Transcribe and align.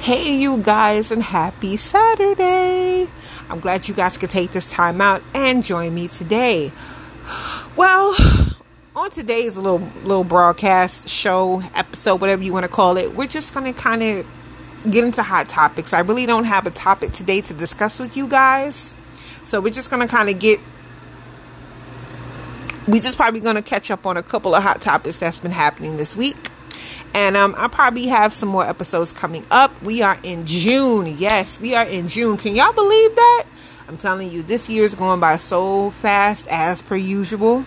Hey, 0.00 0.36
you 0.38 0.58
guys, 0.58 1.10
and 1.10 1.22
happy 1.22 1.76
Saturday! 1.76 3.08
I'm 3.50 3.58
glad 3.58 3.88
you 3.88 3.94
guys 3.94 4.16
could 4.16 4.30
take 4.30 4.52
this 4.52 4.66
time 4.66 5.00
out 5.00 5.22
and 5.34 5.62
join 5.62 5.92
me 5.92 6.06
today. 6.06 6.70
Well, 7.76 8.16
on 8.96 9.10
today's 9.10 9.56
little 9.56 9.80
little 10.04 10.24
broadcast 10.24 11.08
show 11.08 11.62
episode, 11.74 12.20
whatever 12.20 12.42
you 12.42 12.52
want 12.52 12.64
to 12.64 12.70
call 12.70 12.96
it, 12.96 13.14
we're 13.16 13.26
just 13.26 13.52
gonna 13.52 13.72
kind 13.72 14.02
of 14.02 14.26
get 14.88 15.04
into 15.04 15.22
hot 15.22 15.48
topics. 15.48 15.92
I 15.92 16.00
really 16.00 16.26
don't 16.26 16.44
have 16.44 16.66
a 16.66 16.70
topic 16.70 17.12
today 17.12 17.40
to 17.42 17.52
discuss 17.52 17.98
with 17.98 18.16
you 18.16 18.28
guys, 18.28 18.94
so 19.42 19.60
we're 19.60 19.74
just 19.74 19.90
gonna 19.90 20.08
kind 20.08 20.30
of 20.30 20.38
get. 20.38 20.60
We're 22.86 23.02
just 23.02 23.16
probably 23.16 23.40
gonna 23.40 23.62
catch 23.62 23.90
up 23.90 24.06
on 24.06 24.16
a 24.16 24.22
couple 24.22 24.54
of 24.54 24.62
hot 24.62 24.80
topics 24.80 25.18
that's 25.18 25.40
been 25.40 25.50
happening 25.50 25.96
this 25.96 26.16
week 26.16 26.47
and 27.14 27.36
um, 27.36 27.54
I'll 27.56 27.68
probably 27.68 28.06
have 28.06 28.32
some 28.32 28.48
more 28.48 28.66
episodes 28.66 29.12
coming 29.12 29.44
up. 29.50 29.82
We 29.82 30.02
are 30.02 30.18
in 30.22 30.46
June. 30.46 31.06
Yes, 31.18 31.58
we 31.60 31.74
are 31.74 31.86
in 31.86 32.08
June. 32.08 32.36
Can 32.36 32.54
y'all 32.54 32.72
believe 32.72 33.14
that? 33.16 33.44
I'm 33.88 33.96
telling 33.96 34.30
you, 34.30 34.42
this 34.42 34.68
year 34.68 34.84
is 34.84 34.94
going 34.94 35.18
by 35.18 35.38
so 35.38 35.90
fast 35.90 36.46
as 36.48 36.82
per 36.82 36.96
usual. 36.96 37.64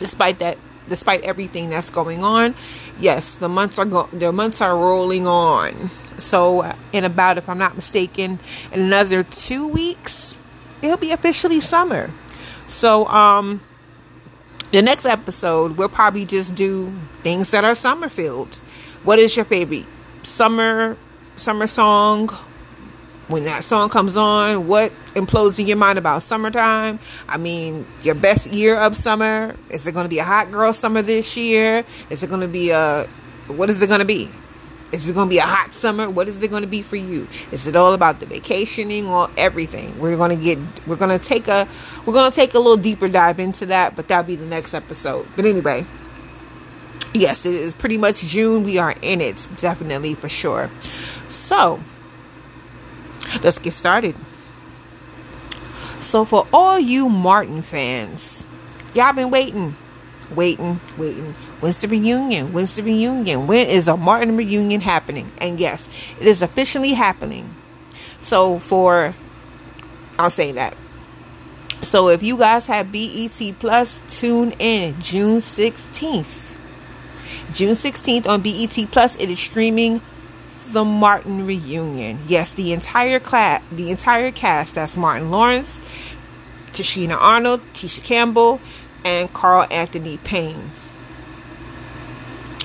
Despite 0.00 0.40
that, 0.40 0.58
despite 0.88 1.22
everything 1.22 1.70
that's 1.70 1.90
going 1.90 2.24
on, 2.24 2.54
yes, 2.98 3.36
the 3.36 3.48
months 3.48 3.78
are 3.78 3.84
go- 3.84 4.08
the 4.12 4.32
months 4.32 4.60
are 4.60 4.76
rolling 4.76 5.26
on. 5.26 5.90
So, 6.18 6.70
in 6.92 7.04
about, 7.04 7.38
if 7.38 7.48
I'm 7.48 7.58
not 7.58 7.76
mistaken, 7.76 8.38
in 8.72 8.80
another 8.80 9.22
two 9.22 9.68
weeks, 9.68 10.34
it'll 10.82 10.98
be 10.98 11.12
officially 11.12 11.60
summer. 11.60 12.10
So, 12.66 13.06
um, 13.06 13.60
the 14.72 14.82
next 14.82 15.04
episode, 15.04 15.76
we'll 15.76 15.88
probably 15.88 16.24
just 16.24 16.54
do 16.54 16.92
things 17.22 17.50
that 17.50 17.64
are 17.64 17.74
summer 17.74 18.08
filled. 18.08 18.54
What 19.02 19.18
is 19.18 19.34
your 19.36 19.44
favorite 19.44 19.86
summer 20.22 20.96
summer 21.36 21.66
song? 21.66 22.28
When 23.28 23.44
that 23.44 23.62
song 23.62 23.90
comes 23.90 24.16
on, 24.16 24.66
what 24.66 24.92
implodes 25.14 25.60
in 25.60 25.66
your 25.68 25.76
mind 25.76 25.98
about 25.98 26.24
summertime? 26.24 26.98
I 27.28 27.36
mean, 27.36 27.86
your 28.02 28.16
best 28.16 28.48
year 28.48 28.76
of 28.76 28.96
summer. 28.96 29.54
Is 29.70 29.86
it 29.86 29.92
going 29.92 30.04
to 30.04 30.08
be 30.10 30.18
a 30.18 30.24
hot 30.24 30.50
girl 30.50 30.72
summer 30.72 31.00
this 31.00 31.36
year? 31.36 31.84
Is 32.10 32.24
it 32.24 32.28
going 32.28 32.40
to 32.40 32.48
be 32.48 32.70
a 32.70 33.06
what 33.46 33.70
is 33.70 33.80
it 33.82 33.86
going 33.88 34.00
to 34.00 34.06
be? 34.06 34.28
Is 34.92 35.08
it 35.08 35.14
going 35.14 35.28
to 35.28 35.30
be 35.30 35.38
a 35.38 35.42
hot 35.42 35.72
summer? 35.72 36.10
What 36.10 36.28
is 36.28 36.42
it 36.42 36.50
going 36.50 36.62
to 36.62 36.68
be 36.68 36.82
for 36.82 36.96
you? 36.96 37.28
Is 37.52 37.66
it 37.66 37.76
all 37.76 37.94
about 37.94 38.18
the 38.18 38.26
vacationing 38.26 39.06
or 39.06 39.30
everything? 39.36 39.98
We're 40.00 40.16
going 40.16 40.36
to 40.36 40.42
get 40.42 40.58
we're 40.86 40.96
going 40.96 41.16
to 41.16 41.24
take 41.24 41.46
a 41.46 41.68
we're 42.04 42.12
going 42.12 42.30
to 42.30 42.34
take 42.34 42.54
a 42.54 42.58
little 42.58 42.76
deeper 42.76 43.08
dive 43.08 43.38
into 43.38 43.66
that, 43.66 43.94
but 43.94 44.08
that'll 44.08 44.24
be 44.24 44.36
the 44.36 44.46
next 44.46 44.74
episode. 44.74 45.26
But 45.36 45.44
anyway, 45.46 45.86
yes, 47.14 47.46
it 47.46 47.54
is 47.54 47.74
pretty 47.74 47.98
much 47.98 48.22
June. 48.22 48.64
We 48.64 48.78
are 48.78 48.94
in 49.02 49.20
it, 49.20 49.48
definitely 49.58 50.14
for 50.14 50.28
sure. 50.28 50.70
So, 51.28 51.80
let's 53.42 53.58
get 53.58 53.74
started. 53.74 54.16
So, 56.00 56.24
for 56.24 56.48
all 56.52 56.80
you 56.80 57.08
Martin 57.08 57.62
fans, 57.62 58.46
y'all 58.94 59.12
been 59.12 59.30
waiting, 59.30 59.76
waiting, 60.34 60.80
waiting. 60.96 61.34
When's 61.60 61.78
the 61.78 61.88
reunion? 61.88 62.52
When's 62.52 62.74
the 62.74 62.82
reunion? 62.82 63.46
When 63.46 63.66
is 63.66 63.88
a 63.88 63.96
Martin 63.96 64.36
reunion 64.36 64.80
happening? 64.80 65.30
And 65.38 65.60
yes, 65.60 65.88
it 66.18 66.26
is 66.26 66.42
officially 66.42 66.94
happening. 66.94 67.54
So, 68.22 68.58
for 68.58 69.14
I'll 70.18 70.30
say 70.30 70.52
that 70.52 70.74
so 71.82 72.08
if 72.08 72.22
you 72.22 72.36
guys 72.36 72.66
have 72.66 72.92
BET 72.92 73.40
Plus, 73.58 74.00
tune 74.08 74.52
in 74.58 75.00
June 75.00 75.38
16th. 75.38 76.52
June 77.52 77.72
16th 77.72 78.28
on 78.28 78.42
BET 78.42 78.90
Plus, 78.90 79.16
it 79.16 79.30
is 79.30 79.38
streaming 79.38 80.00
the 80.68 80.84
Martin 80.84 81.46
reunion. 81.46 82.18
Yes, 82.28 82.52
the 82.52 82.72
entire 82.72 83.18
class, 83.18 83.62
the 83.72 83.90
entire 83.90 84.30
cast. 84.30 84.74
That's 84.74 84.96
Martin 84.96 85.30
Lawrence, 85.30 85.82
Tichina 86.72 87.16
Arnold, 87.16 87.60
Tisha 87.72 88.04
Campbell, 88.04 88.60
and 89.04 89.32
Carl 89.32 89.66
Anthony 89.70 90.18
Payne. 90.18 90.70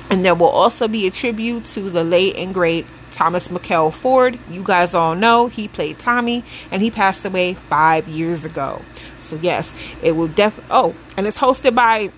And 0.10 0.24
there 0.24 0.36
will 0.36 0.48
also 0.48 0.88
be 0.88 1.08
a 1.08 1.12
tribute 1.12 1.66
to 1.66 1.82
the 1.82 2.04
late 2.04 2.36
and 2.38 2.54
great 2.54 2.86
Thomas 3.12 3.50
Michael 3.50 3.92
Ford. 3.92 4.38
You 4.50 4.64
guys 4.64 4.94
all 4.94 5.16
know 5.16 5.48
he 5.48 5.68
played 5.68 6.00
Tommy, 6.00 6.44
and 6.72 6.82
he 6.82 6.92
passed 6.92 7.26
away 7.26 7.54
five 7.54 8.08
years 8.08 8.46
ago. 8.46 8.82
So 9.20 9.38
yes, 9.42 9.74
it 10.04 10.12
will 10.12 10.28
def. 10.28 10.60
Oh, 10.70 10.96
and 11.18 11.26
it's 11.26 11.38
hosted 11.38 11.76
by 11.76 12.12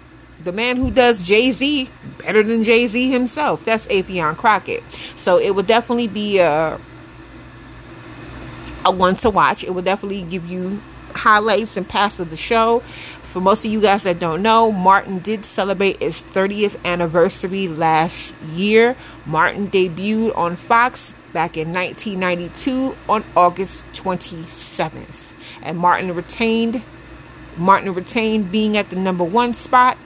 the 0.43 0.51
man 0.51 0.77
who 0.77 0.91
does 0.91 1.25
Jay 1.25 1.51
Z 1.51 1.89
better 2.19 2.43
than 2.43 2.63
Jay 2.63 2.87
Z 2.87 3.09
himself. 3.09 3.63
That's 3.63 3.87
Affion 3.87 4.35
Crockett. 4.35 4.83
So 5.15 5.39
it 5.39 5.55
will 5.55 5.63
definitely 5.63 6.07
be 6.07 6.39
a 6.39 6.79
a 8.85 8.91
one 8.91 9.15
to 9.17 9.29
watch. 9.29 9.63
It 9.63 9.71
will 9.71 9.81
definitely 9.81 10.23
give 10.23 10.45
you 10.45 10.81
highlights 11.17 11.75
and 11.77 11.87
past 11.87 12.19
of 12.19 12.29
the 12.29 12.37
show. 12.37 12.79
For 13.33 13.41
most 13.41 13.65
of 13.65 13.71
you 13.71 13.81
guys 13.81 14.03
that 14.03 14.19
don't 14.19 14.41
know, 14.41 14.71
Martin 14.71 15.19
did 15.19 15.45
celebrate 15.45 16.01
its 16.01 16.23
30th 16.23 16.83
anniversary 16.85 17.67
last 17.67 18.33
year. 18.53 18.95
Martin 19.25 19.69
debuted 19.69 20.35
on 20.35 20.55
Fox 20.55 21.11
back 21.33 21.57
in 21.57 21.73
1992 21.73 22.95
on 23.09 23.23
August 23.35 23.85
27th. 23.93 25.33
And 25.61 25.77
Martin 25.77 26.15
retained 26.15 26.81
Martin 27.57 27.93
retained 27.93 28.51
being 28.51 28.77
at 28.77 28.89
the 28.89 28.95
number 28.95 29.23
one 29.23 29.53
spot 29.53 29.97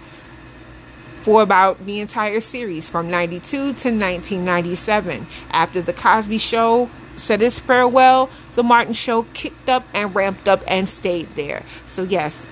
for 1.21 1.41
about 1.41 1.85
the 1.85 1.99
entire 1.99 2.41
series 2.41 2.89
from 2.89 3.09
92 3.09 3.57
to 3.57 3.63
1997. 3.67 5.27
After 5.51 5.81
The 5.81 5.93
Cosby 5.93 6.37
Show 6.37 6.89
said 7.17 7.41
its 7.41 7.59
farewell, 7.59 8.29
The 8.53 8.63
Martin 8.63 8.93
Show 8.93 9.23
kicked 9.33 9.69
up 9.69 9.85
and 9.93 10.13
ramped 10.13 10.47
up 10.47 10.63
and 10.67 10.87
stayed 10.87 11.27
there. 11.35 11.63
So, 11.85 12.03
yes. 12.03 12.45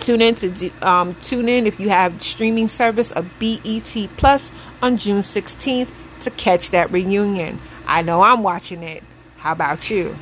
Tune 0.00 0.22
in 0.22 0.34
to 0.36 0.70
um, 0.80 1.14
tune 1.22 1.48
in 1.48 1.66
if 1.66 1.80
you 1.80 1.88
have 1.88 2.22
streaming 2.22 2.68
service 2.68 3.10
of 3.10 3.28
BET 3.38 4.08
Plus 4.16 4.50
on 4.80 4.96
June 4.96 5.20
16th 5.20 5.90
to 6.22 6.30
catch 6.30 6.70
that 6.70 6.90
reunion. 6.90 7.58
I 7.86 8.02
know 8.02 8.22
I'm 8.22 8.42
watching 8.42 8.82
it. 8.82 9.02
How 9.38 9.52
about 9.52 9.90
you? 9.90 10.16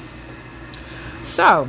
So, 1.24 1.68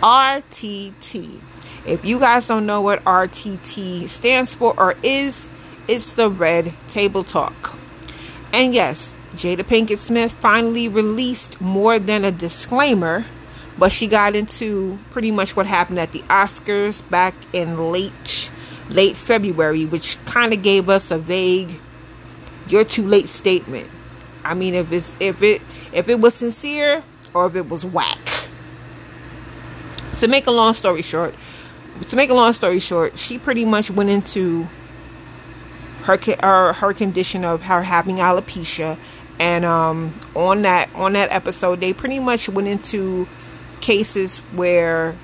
RTT. 0.00 1.40
If 1.84 2.04
you 2.04 2.18
guys 2.18 2.46
don't 2.46 2.66
know 2.66 2.80
what 2.80 3.02
RTT 3.04 4.08
stands 4.08 4.54
for 4.54 4.74
or 4.78 4.94
is, 5.02 5.46
it's 5.88 6.12
the 6.12 6.30
Red 6.30 6.72
Table 6.88 7.24
Talk. 7.24 7.76
And 8.52 8.74
yes, 8.74 9.14
Jada 9.34 9.62
Pinkett 9.62 9.98
Smith 9.98 10.32
finally 10.32 10.88
released 10.88 11.60
more 11.60 11.98
than 11.98 12.24
a 12.24 12.30
disclaimer, 12.30 13.24
but 13.78 13.92
she 13.92 14.06
got 14.06 14.34
into 14.34 14.98
pretty 15.10 15.30
much 15.30 15.56
what 15.56 15.66
happened 15.66 15.98
at 15.98 16.12
the 16.12 16.20
Oscars 16.20 17.08
back 17.10 17.34
in 17.52 17.92
late 17.92 18.50
late 18.88 19.16
February, 19.16 19.84
which 19.84 20.16
kind 20.26 20.52
of 20.52 20.62
gave 20.62 20.88
us 20.88 21.10
a 21.10 21.18
vague 21.18 21.80
"you're 22.68 22.84
too 22.84 23.06
late" 23.06 23.28
statement. 23.28 23.88
I 24.44 24.54
mean, 24.54 24.74
if 24.74 24.92
it's 24.92 25.14
if 25.20 25.42
it 25.42 25.62
if 25.92 26.08
it 26.08 26.20
was 26.20 26.34
sincere 26.34 27.02
or 27.34 27.46
if 27.46 27.56
it 27.56 27.68
was 27.68 27.84
whack 27.84 28.18
to 30.20 30.28
make 30.28 30.46
a 30.46 30.50
long 30.50 30.72
story 30.74 31.02
short, 31.02 31.34
to 32.08 32.16
make 32.16 32.30
a 32.30 32.34
long 32.34 32.52
story 32.52 32.80
short, 32.80 33.18
she 33.18 33.38
pretty 33.38 33.64
much 33.64 33.90
went 33.90 34.08
into 34.08 34.66
her 36.04 36.18
her, 36.42 36.72
her 36.72 36.92
condition 36.92 37.44
of 37.44 37.62
her 37.62 37.82
having 37.82 38.16
alopecia, 38.16 38.96
and 39.38 39.64
um, 39.64 40.18
on 40.34 40.62
that 40.62 40.88
on 40.94 41.12
that 41.14 41.30
episode, 41.30 41.80
they 41.80 41.92
pretty 41.92 42.18
much 42.18 42.48
went 42.48 42.68
into 42.68 43.28
cases 43.80 44.38
where 44.54 45.14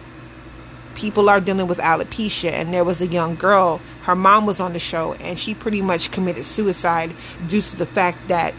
people 0.94 1.28
are 1.28 1.40
dealing 1.40 1.66
with 1.66 1.78
alopecia, 1.78 2.50
and 2.50 2.72
there 2.72 2.84
was 2.84 3.00
a 3.00 3.06
young 3.06 3.34
girl. 3.34 3.80
Her 4.02 4.14
mom 4.14 4.46
was 4.46 4.60
on 4.60 4.72
the 4.72 4.80
show, 4.80 5.14
and 5.14 5.38
she 5.38 5.54
pretty 5.54 5.82
much 5.82 6.10
committed 6.10 6.44
suicide 6.44 7.12
due 7.48 7.62
to 7.62 7.76
the 7.76 7.86
fact 7.86 8.28
that 8.28 8.54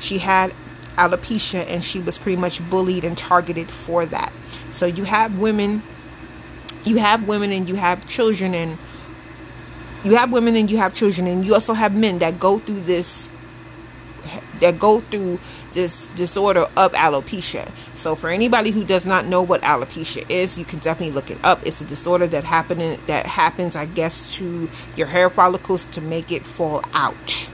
she 0.00 0.18
had 0.18 0.52
alopecia 0.98 1.64
and 1.68 1.84
she 1.84 2.00
was 2.00 2.18
pretty 2.18 2.36
much 2.36 2.68
bullied 2.68 3.04
and 3.04 3.16
targeted 3.16 3.70
for 3.70 4.04
that. 4.06 4.32
So 4.70 4.84
you 4.84 5.04
have 5.04 5.38
women, 5.38 5.82
you 6.84 6.98
have 6.98 7.26
women 7.26 7.52
and 7.52 7.68
you 7.68 7.76
have 7.76 8.06
children 8.08 8.54
and 8.54 8.76
you 10.04 10.16
have 10.16 10.32
women 10.32 10.56
and 10.56 10.70
you 10.70 10.76
have 10.76 10.94
children 10.94 11.26
and 11.26 11.46
you 11.46 11.54
also 11.54 11.72
have 11.72 11.94
men 11.94 12.18
that 12.18 12.38
go 12.40 12.58
through 12.58 12.80
this 12.80 13.27
that 14.60 14.78
go 14.78 15.00
through 15.00 15.38
this 15.74 16.08
disorder 16.08 16.66
of 16.76 16.92
alopecia. 16.92 17.70
So 17.94 18.14
for 18.14 18.30
anybody 18.30 18.70
who 18.70 18.84
does 18.84 19.06
not 19.06 19.26
know 19.26 19.42
what 19.42 19.62
alopecia 19.62 20.28
is, 20.28 20.58
you 20.58 20.64
can 20.64 20.78
definitely 20.80 21.14
look 21.14 21.30
it 21.30 21.38
up. 21.44 21.66
It's 21.66 21.80
a 21.80 21.84
disorder 21.84 22.26
that 22.28 22.44
happen 22.44 22.78
that 23.06 23.26
happens 23.26 23.76
I 23.76 23.86
guess 23.86 24.34
to 24.36 24.68
your 24.96 25.06
hair 25.06 25.30
follicles 25.30 25.84
to 25.86 26.00
make 26.00 26.32
it 26.32 26.42
fall 26.42 26.82
out. 26.92 27.50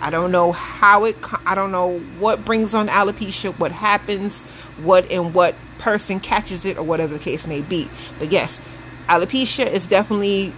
I 0.00 0.10
don't 0.10 0.32
know 0.32 0.52
how 0.52 1.04
it 1.04 1.16
I 1.44 1.54
don't 1.54 1.72
know 1.72 1.98
what 2.18 2.44
brings 2.44 2.74
on 2.74 2.88
alopecia, 2.88 3.58
what 3.58 3.72
happens, 3.72 4.40
what 4.82 5.10
and 5.10 5.34
what 5.34 5.54
person 5.78 6.20
catches 6.20 6.64
it 6.64 6.78
or 6.78 6.82
whatever 6.82 7.14
the 7.14 7.18
case 7.18 7.46
may 7.46 7.62
be. 7.62 7.88
But 8.18 8.32
yes, 8.32 8.60
alopecia 9.08 9.66
is 9.66 9.86
definitely 9.86 10.54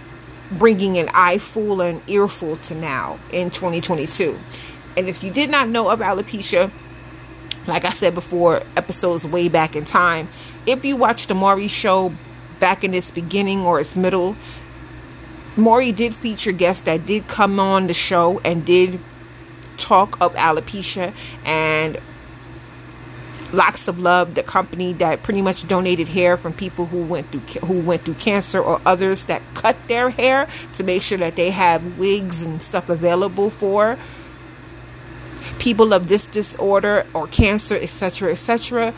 bringing 0.51 0.97
an 0.97 1.09
eyeful 1.13 1.81
and 1.81 2.01
earful 2.09 2.57
to 2.57 2.75
now 2.75 3.19
in 3.31 3.49
2022. 3.49 4.37
And 4.95 5.07
if 5.07 5.23
you 5.23 5.31
did 5.31 5.49
not 5.49 5.69
know 5.69 5.89
of 5.89 5.99
alopecia, 5.99 6.71
like 7.67 7.85
I 7.85 7.91
said 7.91 8.13
before, 8.13 8.61
episodes 8.75 9.25
way 9.25 9.49
back 9.49 9.75
in 9.75 9.85
time, 9.85 10.27
if 10.65 10.83
you 10.83 10.95
watched 10.95 11.27
the 11.27 11.35
Maury 11.35 11.67
show 11.67 12.13
back 12.59 12.83
in 12.83 12.93
its 12.93 13.11
beginning 13.11 13.61
or 13.61 13.79
its 13.79 13.95
middle, 13.95 14.35
Maury 15.55 15.91
did 15.91 16.15
feature 16.15 16.51
guests 16.51 16.83
that 16.83 17.05
did 17.05 17.27
come 17.27 17.59
on 17.59 17.87
the 17.87 17.93
show 17.93 18.39
and 18.43 18.65
did 18.65 18.99
talk 19.77 20.19
of 20.21 20.33
alopecia 20.35 21.13
and 21.45 21.99
Locks 23.51 23.87
of 23.87 23.99
Love, 23.99 24.33
the 24.33 24.41
company 24.41 24.93
that 24.93 25.21
pretty 25.21 25.43
much 25.43 25.67
donated 25.67 26.07
hair 26.07 26.37
from 26.37 26.53
people 26.53 26.87
who 26.87 27.03
went 27.03 27.29
through 27.29 27.41
who 27.67 27.81
went 27.81 28.01
through 28.01 28.15
cancer 28.15 28.59
or 28.59 28.81
others 28.85 29.25
that 29.25 29.43
cut 29.53 29.77
their 29.87 30.09
hair 30.09 30.47
to 30.75 30.83
make 30.83 31.03
sure 31.03 31.19
that 31.19 31.35
they 31.35 31.51
have 31.51 31.99
wigs 31.99 32.41
and 32.41 32.61
stuff 32.63 32.89
available 32.89 33.51
for 33.51 33.97
people 35.63 35.93
of 35.93 36.09
this 36.09 36.25
disorder 36.25 37.05
or 37.13 37.25
cancer, 37.27 37.75
etc., 37.75 38.33
etc. 38.33 38.93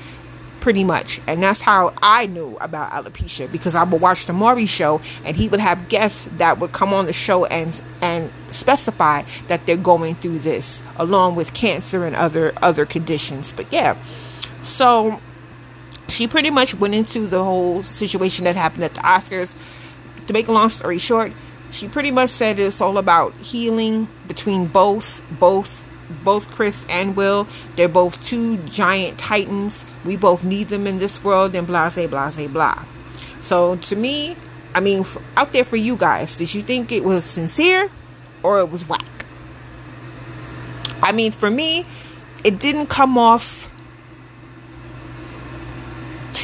Pretty 0.61 0.83
much, 0.83 1.21
and 1.27 1.43
that's 1.43 1.61
how 1.61 1.93
I 2.01 2.25
knew 2.25 2.57
about 2.59 2.89
alopecia 2.89 3.51
because 3.51 3.75
I 3.75 3.83
would 3.83 4.01
watch 4.01 4.25
the 4.25 4.33
Maury 4.33 4.65
show, 4.65 4.99
and 5.23 5.37
he 5.37 5.47
would 5.47 5.59
have 5.59 5.89
guests 5.89 6.27
that 6.37 6.57
would 6.57 6.71
come 6.71 6.91
on 6.91 7.05
the 7.05 7.13
show 7.13 7.45
and 7.45 7.79
and 8.01 8.31
specify 8.49 9.21
that 9.47 9.67
they're 9.67 9.77
going 9.77 10.15
through 10.15 10.39
this, 10.39 10.81
along 10.97 11.35
with 11.35 11.53
cancer 11.53 12.03
and 12.03 12.15
other 12.15 12.51
other 12.63 12.87
conditions. 12.87 13.53
But 13.55 13.71
yeah, 13.71 13.95
so 14.63 15.21
she 16.09 16.27
pretty 16.27 16.49
much 16.49 16.73
went 16.73 16.95
into 16.95 17.27
the 17.27 17.43
whole 17.43 17.83
situation 17.83 18.45
that 18.45 18.55
happened 18.55 18.85
at 18.85 18.95
the 18.95 19.01
Oscars. 19.01 19.55
To 20.25 20.33
make 20.33 20.47
a 20.47 20.51
long 20.51 20.69
story 20.69 20.97
short, 20.97 21.31
she 21.69 21.87
pretty 21.87 22.09
much 22.09 22.31
said 22.31 22.59
it's 22.59 22.81
all 22.81 22.97
about 22.97 23.35
healing 23.35 24.07
between 24.27 24.65
both 24.65 25.21
both 25.39 25.84
both 26.23 26.49
Chris 26.51 26.85
and 26.89 27.15
Will. 27.15 27.47
They're 27.75 27.89
both 27.89 28.21
two 28.23 28.57
giant 28.57 29.17
titans. 29.17 29.85
We 30.03 30.17
both 30.17 30.43
need 30.43 30.69
them 30.69 30.87
in 30.87 30.99
this 30.99 31.23
world 31.23 31.55
and 31.55 31.65
blase 31.67 32.07
blase 32.07 32.47
blah. 32.47 32.83
So 33.41 33.75
to 33.77 33.95
me, 33.95 34.35
I 34.73 34.79
mean 34.79 35.05
out 35.37 35.53
there 35.53 35.65
for 35.65 35.77
you 35.77 35.95
guys, 35.95 36.35
did 36.35 36.53
you 36.53 36.63
think 36.63 36.91
it 36.91 37.03
was 37.03 37.23
sincere 37.23 37.89
or 38.43 38.59
it 38.59 38.69
was 38.69 38.87
whack? 38.87 39.05
I 41.01 41.11
mean 41.11 41.31
for 41.31 41.49
me, 41.49 41.85
it 42.43 42.59
didn't 42.59 42.87
come 42.87 43.17
off 43.17 43.64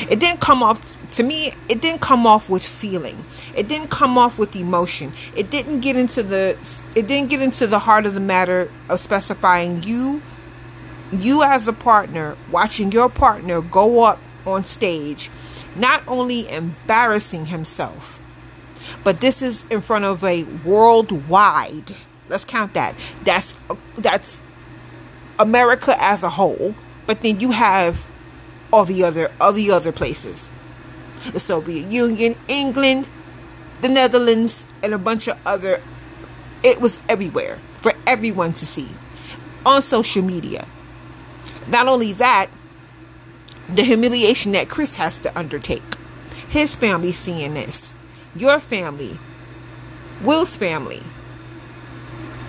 it 0.10 0.20
didn't 0.20 0.42
come 0.42 0.64
off 0.64 0.96
to 1.12 1.24
me 1.24 1.54
it 1.70 1.82
didn't 1.82 2.02
come 2.02 2.26
off 2.26 2.50
with 2.50 2.66
feeling. 2.66 3.24
It 3.56 3.68
didn't 3.68 3.90
come 3.90 4.18
off 4.18 4.40
with 4.40 4.56
emotion. 4.56 5.12
It 5.36 5.50
didn't 5.50 5.82
get 5.82 5.96
into 5.96 6.24
the 6.24 6.58
it 6.96 7.08
didn't 7.08 7.30
get 7.30 7.42
into 7.42 7.68
the 7.68 7.80
heart 7.80 8.06
of 8.06 8.14
the 8.14 8.20
matter 8.20 8.70
of 8.90 9.00
specifying 9.00 9.84
you 9.84 10.22
you 11.12 11.44
as 11.44 11.68
a 11.68 11.74
partner 11.74 12.38
watching 12.52 12.92
your 12.92 13.10
partner 13.10 13.62
go 13.62 14.04
up 14.04 14.20
on 14.46 14.64
stage 14.64 15.30
not 15.76 16.02
only 16.08 16.50
embarrassing 16.50 17.48
himself 17.48 18.20
but 19.04 19.20
this 19.20 19.42
is 19.42 19.66
in 19.70 19.82
front 19.82 20.06
of 20.06 20.24
a 20.24 20.44
worldwide 20.64 21.94
let's 22.30 22.46
count 22.46 22.74
that 22.74 22.96
that's 23.24 23.56
that's 23.98 24.40
america 25.38 25.94
as 26.00 26.24
a 26.24 26.30
whole 26.30 26.74
but 27.06 27.22
then 27.22 27.40
you 27.40 27.52
have 27.52 28.06
all 28.72 28.86
the 28.86 29.04
other 29.04 29.30
all 29.40 29.54
the 29.54 29.72
other 29.72 29.92
places. 29.92 30.50
The 31.32 31.40
Soviet 31.40 31.92
Union, 31.92 32.36
England, 32.48 33.08
the 33.82 33.90
Netherlands, 33.90 34.66
and 34.82 34.94
a 34.94 34.98
bunch 34.98 35.28
of 35.28 35.38
other 35.46 35.82
it 36.64 36.80
was 36.80 37.00
everywhere 37.10 37.60
for 37.82 37.94
everyone 38.06 38.54
to 38.54 38.66
see 38.66 38.90
on 39.66 39.82
social 39.82 40.24
media. 40.24 40.66
Not 41.68 41.88
only 41.88 42.14
that, 42.14 42.50
the 43.74 43.84
humiliation 43.84 44.52
that 44.54 44.70
Chris 44.70 44.96
has 44.96 45.18
to 45.20 45.38
undertake. 45.38 45.84
His 46.50 46.76
family 46.76 47.14
seeing 47.14 47.54
this. 47.54 47.96
Your 48.36 48.60
family. 48.60 49.18
Will's 50.22 50.56
family. 50.56 51.02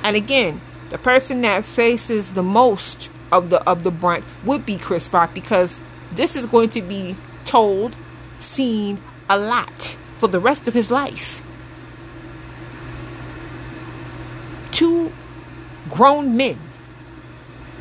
And 0.03 0.17
again, 0.17 0.61
the 0.91 0.99
person 0.99 1.41
that 1.43 1.65
faces 1.65 2.33
the 2.33 2.43
most 2.43 3.09
of 3.31 3.51
the 3.51 3.67
of 3.69 3.83
the 3.83 3.91
brunt 3.91 4.25
would 4.45 4.67
be 4.67 4.77
Chris 4.77 5.11
Rock 5.13 5.33
because 5.33 5.81
this 6.15 6.37
is 6.37 6.47
going 6.47 6.71
to 6.71 6.83
be 6.83 7.17
told, 7.45 7.97
seen 8.39 8.99
a 9.29 9.39
lot 9.39 9.97
for 10.19 10.29
the 10.29 10.41
rest 10.41 10.69
of 10.69 10.75
his 10.75 10.91
life. 10.91 11.43
Two 14.73 15.13
grown 15.91 16.37
men. 16.37 16.59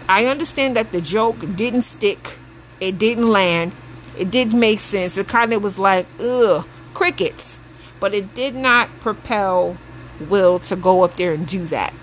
I 0.09 0.25
understand 0.25 0.75
that 0.75 0.91
the 0.91 1.01
joke 1.01 1.39
didn't 1.55 1.83
stick, 1.83 2.37
it 2.79 2.97
didn't 2.97 3.29
land, 3.29 3.71
it 4.17 4.31
didn't 4.31 4.59
make 4.59 4.79
sense. 4.79 5.17
It 5.17 5.27
kind 5.27 5.53
of 5.53 5.63
was 5.63 5.77
like, 5.77 6.05
ugh, 6.19 6.65
crickets. 6.93 7.59
But 7.99 8.13
it 8.13 8.33
did 8.33 8.55
not 8.55 8.89
propel 8.99 9.77
Will 10.19 10.59
to 10.59 10.75
go 10.75 11.03
up 11.03 11.15
there 11.15 11.33
and 11.33 11.47
do 11.47 11.65
that. 11.67 11.93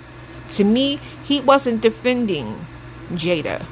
To 0.52 0.64
me, 0.64 1.00
he 1.25 1.40
wasn't 1.40 1.82
defending 1.82 2.66
Jada 3.12 3.66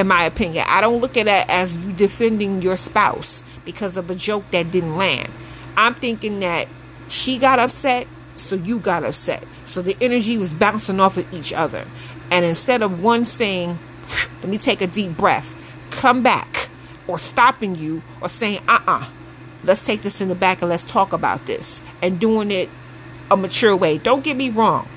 in 0.00 0.08
my 0.08 0.24
opinion. 0.24 0.64
I 0.66 0.80
don't 0.80 1.00
look 1.00 1.16
at 1.18 1.26
that 1.26 1.48
as 1.50 1.76
you 1.76 1.92
defending 1.92 2.62
your 2.62 2.78
spouse 2.78 3.44
because 3.66 3.98
of 3.98 4.10
a 4.10 4.14
joke 4.14 4.50
that 4.50 4.70
didn't 4.70 4.96
land. 4.96 5.30
I'm 5.76 5.94
thinking 5.94 6.40
that 6.40 6.68
she 7.08 7.36
got 7.38 7.58
upset, 7.58 8.06
so 8.36 8.56
you 8.56 8.78
got 8.78 9.04
upset. 9.04 9.44
So 9.66 9.82
the 9.82 9.96
energy 10.00 10.38
was 10.38 10.52
bouncing 10.52 11.00
off 11.00 11.18
of 11.18 11.32
each 11.34 11.52
other. 11.52 11.84
And 12.30 12.44
instead 12.46 12.82
of 12.82 13.02
one 13.02 13.26
saying, 13.26 13.78
let 14.40 14.48
me 14.48 14.56
take 14.56 14.80
a 14.80 14.86
deep 14.86 15.16
breath, 15.16 15.54
come 15.90 16.22
back, 16.22 16.68
or 17.06 17.18
stopping 17.18 17.76
you, 17.76 18.02
or 18.22 18.30
saying, 18.30 18.60
uh 18.68 18.80
uh-uh, 18.86 19.00
uh, 19.00 19.06
let's 19.64 19.84
take 19.84 20.00
this 20.00 20.20
in 20.20 20.28
the 20.28 20.34
back 20.34 20.62
and 20.62 20.70
let's 20.70 20.84
talk 20.86 21.12
about 21.12 21.44
this, 21.46 21.82
and 22.00 22.18
doing 22.18 22.50
it 22.50 22.70
a 23.30 23.36
mature 23.36 23.76
way. 23.76 23.98
Don't 23.98 24.24
get 24.24 24.36
me 24.36 24.48
wrong. 24.48 24.88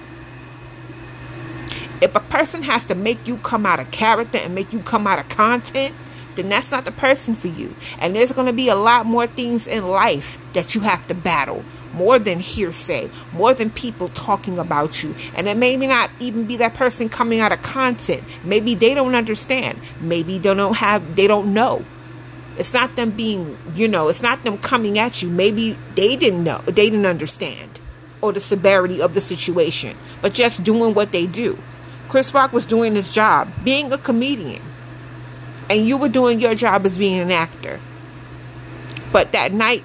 If 2.03 2.15
a 2.15 2.19
person 2.19 2.63
has 2.63 2.83
to 2.85 2.95
make 2.95 3.29
you 3.29 3.37
come 3.37 3.65
out 3.65 3.79
of 3.79 3.89
character 3.91 4.37
and 4.37 4.53
make 4.53 4.73
you 4.73 4.81
come 4.81 5.07
out 5.07 5.19
of 5.19 5.29
content, 5.29 5.95
then 6.35 6.49
that's 6.49 6.69
not 6.69 6.83
the 6.83 6.91
person 6.91 7.33
for 7.33 7.47
you. 7.47 7.73
And 7.97 8.13
there's 8.13 8.33
going 8.33 8.47
to 8.47 8.53
be 8.53 8.67
a 8.67 8.75
lot 8.75 9.05
more 9.05 9.25
things 9.25 9.67
in 9.67 9.87
life 9.87 10.37
that 10.51 10.75
you 10.75 10.81
have 10.81 11.07
to 11.07 11.15
battle. 11.15 11.63
More 11.93 12.19
than 12.19 12.39
hearsay, 12.39 13.09
more 13.31 13.53
than 13.53 13.69
people 13.69 14.09
talking 14.09 14.59
about 14.59 15.01
you. 15.01 15.15
And 15.35 15.47
it 15.47 15.55
may 15.55 15.77
not 15.77 16.09
even 16.19 16.45
be 16.45 16.57
that 16.57 16.73
person 16.73 17.07
coming 17.07 17.39
out 17.39 17.53
of 17.53 17.61
content. 17.61 18.23
Maybe 18.43 18.75
they 18.75 18.93
don't 18.93 19.15
understand. 19.15 19.79
Maybe 20.01 20.39
they 20.39 20.53
don't 20.53 20.75
have, 20.75 21.15
they 21.15 21.27
don't 21.27 21.53
know. 21.53 21.85
It's 22.57 22.73
not 22.73 22.97
them 22.97 23.11
being, 23.11 23.57
you 23.75 23.87
know, 23.87 24.09
it's 24.09 24.21
not 24.21 24.43
them 24.43 24.57
coming 24.57 24.99
at 24.99 25.23
you. 25.23 25.29
Maybe 25.29 25.77
they 25.95 26.17
didn't 26.17 26.43
know, 26.43 26.57
they 26.65 26.89
didn't 26.89 27.05
understand 27.05 27.79
or 28.21 28.33
the 28.33 28.41
severity 28.41 29.01
of 29.01 29.13
the 29.13 29.21
situation, 29.21 29.95
but 30.21 30.33
just 30.33 30.63
doing 30.63 30.93
what 30.93 31.11
they 31.11 31.27
do. 31.27 31.57
Chris 32.13 32.31
Rock 32.31 32.53
was 32.53 32.67
doing 32.67 32.93
his 32.93 33.11
job, 33.11 33.51
being 33.63 33.91
a 33.91 33.97
comedian. 33.97 34.61
And 35.67 35.87
you 35.87 35.97
were 35.97 36.09
doing 36.09 36.39
your 36.39 36.53
job 36.53 36.85
as 36.85 36.99
being 36.99 37.19
an 37.19 37.31
actor. 37.31 37.79
But 39.11 39.31
that 39.31 39.51
night 39.51 39.83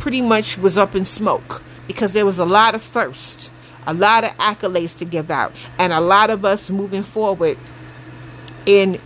pretty 0.00 0.22
much 0.22 0.58
was 0.58 0.76
up 0.76 0.96
in 0.96 1.04
smoke 1.04 1.62
because 1.86 2.14
there 2.14 2.26
was 2.26 2.40
a 2.40 2.44
lot 2.44 2.74
of 2.74 2.82
thirst, 2.82 3.52
a 3.86 3.94
lot 3.94 4.24
of 4.24 4.30
accolades 4.38 4.96
to 4.96 5.04
give 5.04 5.30
out, 5.30 5.52
and 5.78 5.92
a 5.92 6.00
lot 6.00 6.30
of 6.30 6.44
us 6.44 6.68
moving 6.68 7.04
forward 7.04 7.56
in 8.66 9.00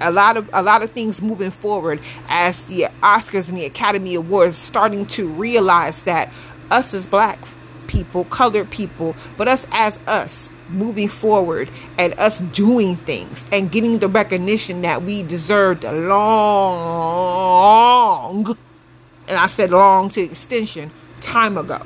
a 0.00 0.12
lot 0.12 0.36
of 0.36 0.48
a 0.52 0.62
lot 0.62 0.84
of 0.84 0.90
things 0.90 1.20
moving 1.20 1.50
forward 1.50 1.98
as 2.28 2.62
the 2.66 2.82
Oscars 3.02 3.48
and 3.48 3.58
the 3.58 3.64
Academy 3.64 4.14
Awards 4.14 4.54
starting 4.56 5.06
to 5.06 5.26
realize 5.26 6.02
that 6.02 6.32
us 6.70 6.94
as 6.94 7.08
black 7.08 7.40
people, 7.88 8.22
colored 8.26 8.70
people, 8.70 9.16
but 9.36 9.48
us 9.48 9.66
as 9.72 9.98
us 10.06 10.49
moving 10.70 11.08
forward 11.08 11.68
and 11.98 12.12
us 12.18 12.40
doing 12.40 12.96
things 12.96 13.44
and 13.52 13.70
getting 13.70 13.98
the 13.98 14.08
recognition 14.08 14.82
that 14.82 15.02
we 15.02 15.22
deserved 15.22 15.84
long, 15.84 16.16
and 19.28 19.36
I 19.36 19.46
said 19.46 19.70
long 19.70 20.08
to 20.10 20.20
extension, 20.20 20.90
time 21.20 21.56
ago. 21.58 21.80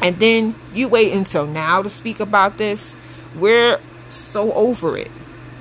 And 0.00 0.18
then 0.18 0.54
you 0.74 0.88
wait 0.88 1.12
until 1.12 1.46
now 1.46 1.82
to 1.82 1.88
speak 1.88 2.18
about 2.18 2.58
this. 2.58 2.96
We're 3.36 3.78
so 4.08 4.52
over 4.52 4.96
it. 4.96 5.10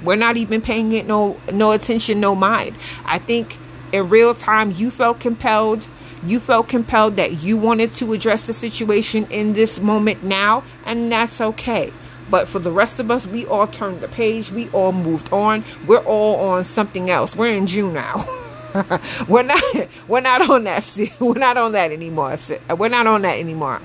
We're 0.04 0.16
not 0.16 0.36
even 0.38 0.62
paying 0.62 0.94
it 0.94 1.06
no 1.06 1.40
no 1.54 1.72
attention, 1.72 2.20
no 2.20 2.34
mind. 2.34 2.76
I 3.06 3.20
think 3.20 3.58
in 3.92 4.10
real 4.10 4.34
time 4.34 4.72
you 4.72 4.90
felt 4.90 5.20
compelled 5.20 5.86
you 6.24 6.40
felt 6.40 6.68
compelled 6.68 7.16
that 7.16 7.42
you 7.44 7.58
wanted 7.58 7.94
to 7.96 8.14
address 8.14 8.44
the 8.44 8.54
situation 8.54 9.28
in 9.30 9.54
this 9.54 9.80
moment 9.80 10.24
now, 10.24 10.64
and 10.86 11.12
that's 11.12 11.42
okay. 11.42 11.92
But 12.30 12.48
for 12.48 12.60
the 12.60 12.72
rest 12.72 13.00
of 13.00 13.12
us, 13.12 13.28
we 13.28 13.46
all 13.46 13.68
turned 13.68 14.02
the 14.02 14.08
page. 14.08 14.52
We 14.52 14.70
all 14.70 14.94
moved 14.94 15.32
on. 15.34 15.66
We're 15.86 16.00
all 16.00 16.50
on 16.50 16.64
something 16.64 17.10
else. 17.10 17.36
We're 17.36 17.54
in 17.54 17.68
June 17.68 17.94
now. 17.94 18.26
we're 19.28 19.44
not. 19.44 19.62
We're 20.08 20.22
not 20.22 20.50
on 20.50 20.64
that. 20.64 20.90
We're 21.20 21.34
not 21.34 21.58
on 21.58 21.74
that 21.74 21.92
anymore. 21.92 22.38
We're 22.78 22.90
not 22.90 23.06
on 23.08 23.24
that 23.24 23.38
anymore. 23.38 23.82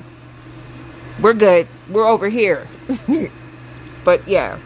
we're 1.21 1.35
good. 1.35 1.67
We're 1.89 2.07
over 2.07 2.29
here. 2.29 2.69
but 4.05 4.27
yeah. 4.29 4.59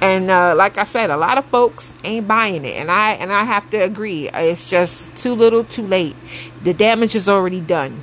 And 0.00 0.30
uh, 0.30 0.54
like 0.56 0.78
I 0.78 0.84
said, 0.84 1.10
a 1.10 1.16
lot 1.16 1.36
of 1.36 1.44
folks 1.46 1.92
ain't 2.04 2.26
buying 2.26 2.64
it, 2.64 2.76
and 2.76 2.90
I 2.90 3.12
and 3.12 3.30
I 3.30 3.44
have 3.44 3.68
to 3.70 3.76
agree. 3.76 4.30
It's 4.32 4.70
just 4.70 5.14
too 5.16 5.34
little, 5.34 5.62
too 5.62 5.86
late. 5.86 6.16
The 6.62 6.72
damage 6.72 7.14
is 7.14 7.28
already 7.28 7.60
done. 7.60 8.02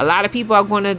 A 0.00 0.04
lot 0.04 0.24
of 0.24 0.32
people 0.32 0.56
are 0.56 0.64
going 0.64 0.84
to 0.84 0.98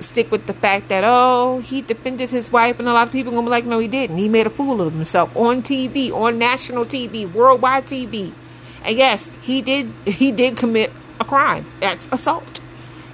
stick 0.00 0.30
with 0.30 0.46
the 0.46 0.54
fact 0.54 0.88
that 0.88 1.04
oh 1.06 1.60
he 1.60 1.82
defended 1.82 2.30
his 2.30 2.50
wife 2.50 2.78
and 2.78 2.88
a 2.88 2.92
lot 2.92 3.06
of 3.06 3.12
people 3.12 3.32
are 3.32 3.36
gonna 3.36 3.46
be 3.46 3.50
like 3.50 3.64
no 3.66 3.78
he 3.78 3.86
didn't 3.86 4.16
he 4.16 4.28
made 4.28 4.46
a 4.46 4.50
fool 4.50 4.80
of 4.80 4.92
himself 4.92 5.34
on 5.36 5.62
tv 5.62 6.10
on 6.10 6.38
national 6.38 6.84
tv 6.86 7.30
worldwide 7.32 7.84
tv 7.84 8.32
and 8.82 8.96
yes 8.96 9.30
he 9.42 9.60
did 9.60 9.92
he 10.06 10.32
did 10.32 10.56
commit 10.56 10.90
a 11.20 11.24
crime 11.24 11.66
that's 11.80 12.08
assault 12.12 12.60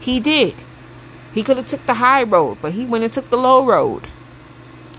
he 0.00 0.20
did 0.20 0.54
he 1.34 1.42
could 1.42 1.56
have 1.56 1.66
took 1.66 1.84
the 1.86 1.94
high 1.94 2.22
road 2.22 2.56
but 2.62 2.72
he 2.72 2.84
went 2.84 3.02
and 3.02 3.12
took 3.12 3.28
the 3.30 3.36
low 3.36 3.66
road 3.66 4.06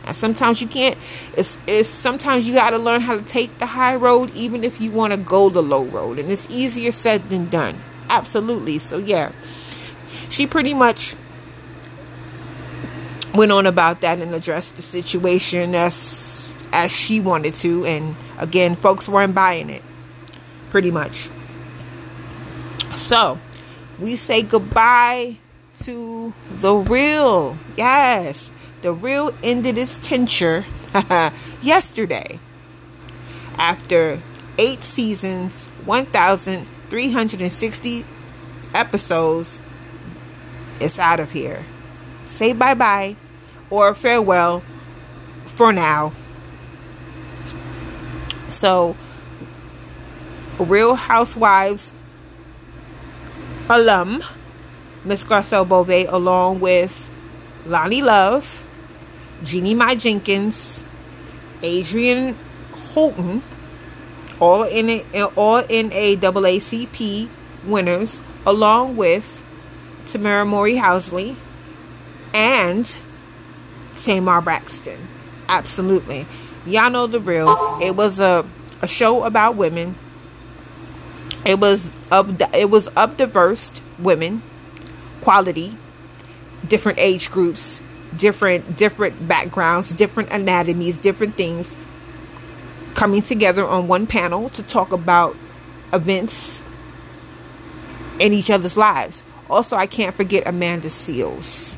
and 0.08 0.16
sometimes 0.16 0.62
you 0.62 0.68
can't 0.68 0.98
it's, 1.36 1.58
it's 1.68 1.90
sometimes 1.90 2.48
you 2.48 2.54
got 2.54 2.72
to 2.72 2.78
learn 2.78 3.02
how 3.02 3.16
to 3.16 3.22
take 3.24 3.58
the 3.60 3.66
high 3.66 3.96
road 3.96 4.32
even 4.34 4.64
if 4.64 4.80
you 4.80 4.92
want 4.92 5.14
to 5.14 5.18
go 5.20 5.50
the 5.50 5.62
low 5.62 5.84
road. 5.84 6.18
And 6.20 6.32
it's 6.32 6.48
easier 6.50 6.92
said 6.92 7.30
than 7.30 7.50
done. 7.50 7.80
Absolutely. 8.10 8.80
So 8.80 8.98
yeah. 8.98 9.32
She 10.30 10.48
pretty 10.48 10.74
much 10.74 11.16
went 13.34 13.52
on 13.52 13.66
about 13.66 14.02
that 14.02 14.20
and 14.20 14.34
addressed 14.34 14.76
the 14.76 14.82
situation 14.82 15.76
as 15.76 16.52
as 16.72 16.96
she 16.96 17.20
wanted 17.20 17.54
to. 17.56 17.86
And 17.86 18.16
again 18.40 18.76
folks 18.76 19.10
weren't 19.10 19.36
buying 19.36 19.70
it. 19.70 19.84
Pretty 20.70 20.92
much. 20.92 21.30
So 22.96 23.40
we 24.00 24.16
say 24.16 24.42
goodbye 24.42 25.38
to 25.82 26.34
the 26.50 26.76
real. 26.76 27.58
Yes 27.76 28.52
the 28.82 28.94
real 28.94 29.32
ended 29.44 29.78
its 29.78 29.98
tincture 29.98 30.66
yesterday 31.62 32.40
after 33.58 34.22
eight 34.58 34.84
seasons 34.84 35.66
1360 35.86 38.06
episodes 38.74 39.62
it's 40.80 40.98
out 41.00 41.20
of 41.20 41.32
here 41.32 41.66
say 42.28 42.54
bye 42.54 42.74
bye 42.74 43.16
or 43.70 43.94
farewell 43.94 44.64
for 45.46 45.74
now. 45.74 46.14
So, 48.50 48.96
Real 50.60 50.96
Housewives 50.96 51.92
alum, 53.70 54.24
Miss 55.04 55.24
Garcelle 55.24 55.68
Beauvais, 55.68 56.06
along 56.06 56.60
with 56.60 57.10
Loni 57.66 58.02
Love, 58.02 58.64
Jeannie 59.44 59.76
Mai 59.76 59.96
Jenkins, 59.96 60.84
Adrienne 61.64 62.36
Houghton, 62.94 63.42
all 64.40 64.64
in 64.64 64.90
a, 64.90 65.24
all 65.36 65.64
in 65.70 65.92
a 65.94 66.16
AACP 66.18 67.30
winners, 67.66 68.20
along 68.46 68.96
with 68.96 69.44
Tamera 70.06 70.48
Mowry 70.48 70.76
Housley 70.76 71.36
and 72.34 72.96
Tamar 74.02 74.42
Braxton. 74.42 75.08
Absolutely. 75.50 76.26
Y'all 76.66 76.90
know 76.90 77.08
the 77.08 77.20
real. 77.20 77.80
It 77.82 77.96
was 77.96 78.20
a, 78.20 78.46
a 78.82 78.88
show 78.88 79.24
about 79.24 79.56
women. 79.56 79.96
It 81.46 81.60
was 81.60 81.90
up 82.12 82.28
it 82.54 82.70
was 82.70 82.88
of 82.90 83.18
diverse 83.18 83.72
women, 83.98 84.42
quality, 85.22 85.78
different 86.68 87.00
age 87.00 87.32
groups, 87.32 87.80
different 88.18 88.78
different 88.78 89.28
backgrounds, 89.28 89.94
different 89.94 90.30
anatomies, 90.32 90.98
different 90.98 91.36
things 91.36 91.76
coming 92.96 93.22
together 93.22 93.66
on 93.66 93.88
one 93.88 94.08
panel 94.08 94.50
to 94.50 94.64
talk 94.64 94.92
about 94.92 95.36
events 95.94 96.62
in 98.20 98.34
each 98.34 98.50
other's 98.50 98.76
lives. 98.76 99.24
Also, 99.50 99.76
I 99.76 99.86
can't 99.86 100.16
forget 100.16 100.48
Amanda 100.48 100.90
Seales. 100.90 101.78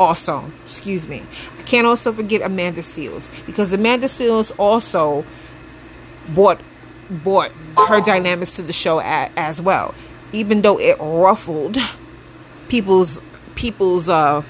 also 0.00 0.50
excuse 0.64 1.08
me 1.08 1.22
i 1.58 1.62
can't 1.62 1.86
also 1.86 2.12
forget 2.12 2.42
amanda 2.42 2.82
Seales 2.82 3.28
because 3.46 3.72
amanda 3.72 4.06
Seales 4.06 4.52
also 4.58 5.24
brought 6.28 6.60
brought 7.10 7.50
her 7.88 8.00
dynamics 8.00 8.54
to 8.56 8.62
the 8.62 8.72
show 8.72 9.00
as 9.00 9.60
well 9.60 9.94
even 10.32 10.62
though 10.62 10.78
it 10.78 10.96
ruffled 11.00 11.76
people's 12.68 13.20
people's 13.54 14.08
uh 14.08 14.42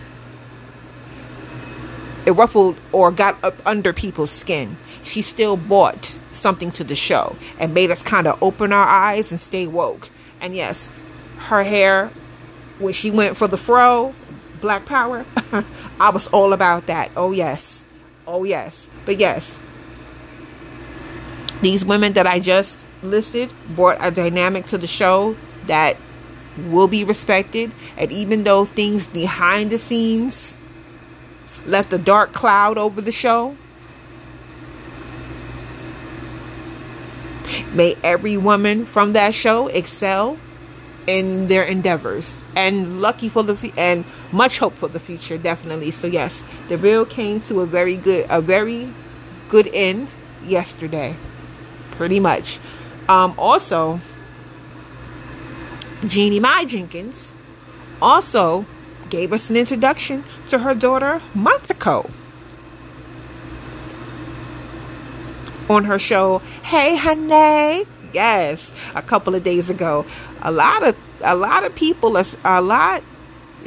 it 2.28 2.32
ruffled 2.32 2.76
or 2.92 3.10
got 3.10 3.42
up 3.42 3.54
under 3.66 3.92
people's 3.92 4.30
skin 4.30 4.76
she 5.02 5.22
still 5.22 5.56
brought 5.56 6.18
something 6.32 6.70
to 6.70 6.84
the 6.84 6.94
show 6.94 7.34
and 7.58 7.74
made 7.74 7.90
us 7.90 8.02
kind 8.02 8.26
of 8.26 8.40
open 8.42 8.72
our 8.72 8.86
eyes 8.86 9.30
and 9.32 9.40
stay 9.40 9.66
woke 9.66 10.10
and 10.40 10.54
yes 10.54 10.88
her 11.38 11.62
hair 11.64 12.10
when 12.78 12.92
she 12.92 13.10
went 13.10 13.36
for 13.36 13.48
the 13.48 13.58
fro 13.58 14.14
Black 14.60 14.86
Power, 14.86 15.24
I 16.00 16.10
was 16.10 16.28
all 16.28 16.52
about 16.52 16.86
that. 16.86 17.10
Oh, 17.16 17.32
yes. 17.32 17.84
Oh, 18.26 18.44
yes. 18.44 18.86
But 19.06 19.18
yes, 19.18 19.58
these 21.62 21.84
women 21.84 22.12
that 22.12 22.26
I 22.26 22.40
just 22.40 22.78
listed 23.02 23.50
brought 23.70 23.98
a 24.00 24.10
dynamic 24.10 24.66
to 24.66 24.78
the 24.78 24.86
show 24.86 25.36
that 25.66 25.96
will 26.68 26.88
be 26.88 27.04
respected. 27.04 27.72
And 27.96 28.12
even 28.12 28.44
though 28.44 28.64
things 28.64 29.06
behind 29.06 29.70
the 29.70 29.78
scenes 29.78 30.56
left 31.68 31.92
a 31.92 31.98
dark 31.98 32.32
cloud 32.32 32.78
over 32.78 33.00
the 33.00 33.12
show, 33.12 33.56
may 37.72 37.94
every 38.02 38.36
woman 38.36 38.84
from 38.86 39.12
that 39.12 39.34
show 39.34 39.68
excel 39.68 40.38
in 41.06 41.46
their 41.46 41.62
endeavors. 41.62 42.40
And 42.54 43.00
lucky 43.00 43.28
for 43.28 43.42
the 43.42 43.72
and 43.76 44.04
much 44.30 44.58
hope 44.58 44.74
for 44.74 44.88
the 44.88 45.00
future 45.00 45.38
definitely. 45.38 45.90
So 45.90 46.06
yes 46.06 46.42
the 46.68 46.76
real 46.76 47.04
came 47.04 47.40
to 47.42 47.60
a 47.60 47.66
very 47.66 47.96
good 47.96 48.26
a 48.28 48.40
very 48.40 48.88
good 49.48 49.70
end 49.72 50.08
yesterday. 50.44 51.16
Pretty 51.92 52.20
much. 52.20 52.58
Um 53.08 53.34
also 53.38 54.00
jeannie 56.04 56.40
mai 56.40 56.64
jenkins 56.64 57.32
also 58.00 58.66
gave 59.10 59.32
us 59.32 59.50
an 59.50 59.56
introduction 59.56 60.24
to 60.48 60.58
her 60.58 60.74
daughter 60.74 61.20
montako 61.34 62.10
on 65.68 65.84
her 65.84 65.98
show 65.98 66.38
hey 66.62 66.96
honey. 66.96 67.86
Yes 68.12 68.72
a 68.94 69.02
couple 69.02 69.34
of 69.34 69.44
days 69.44 69.68
ago. 69.68 70.06
A 70.42 70.50
lot 70.50 70.86
of 70.86 70.96
a 71.22 71.34
lot 71.34 71.64
of 71.64 71.74
people 71.74 72.16
are 72.16 72.24
a 72.44 72.60
lot 72.60 73.02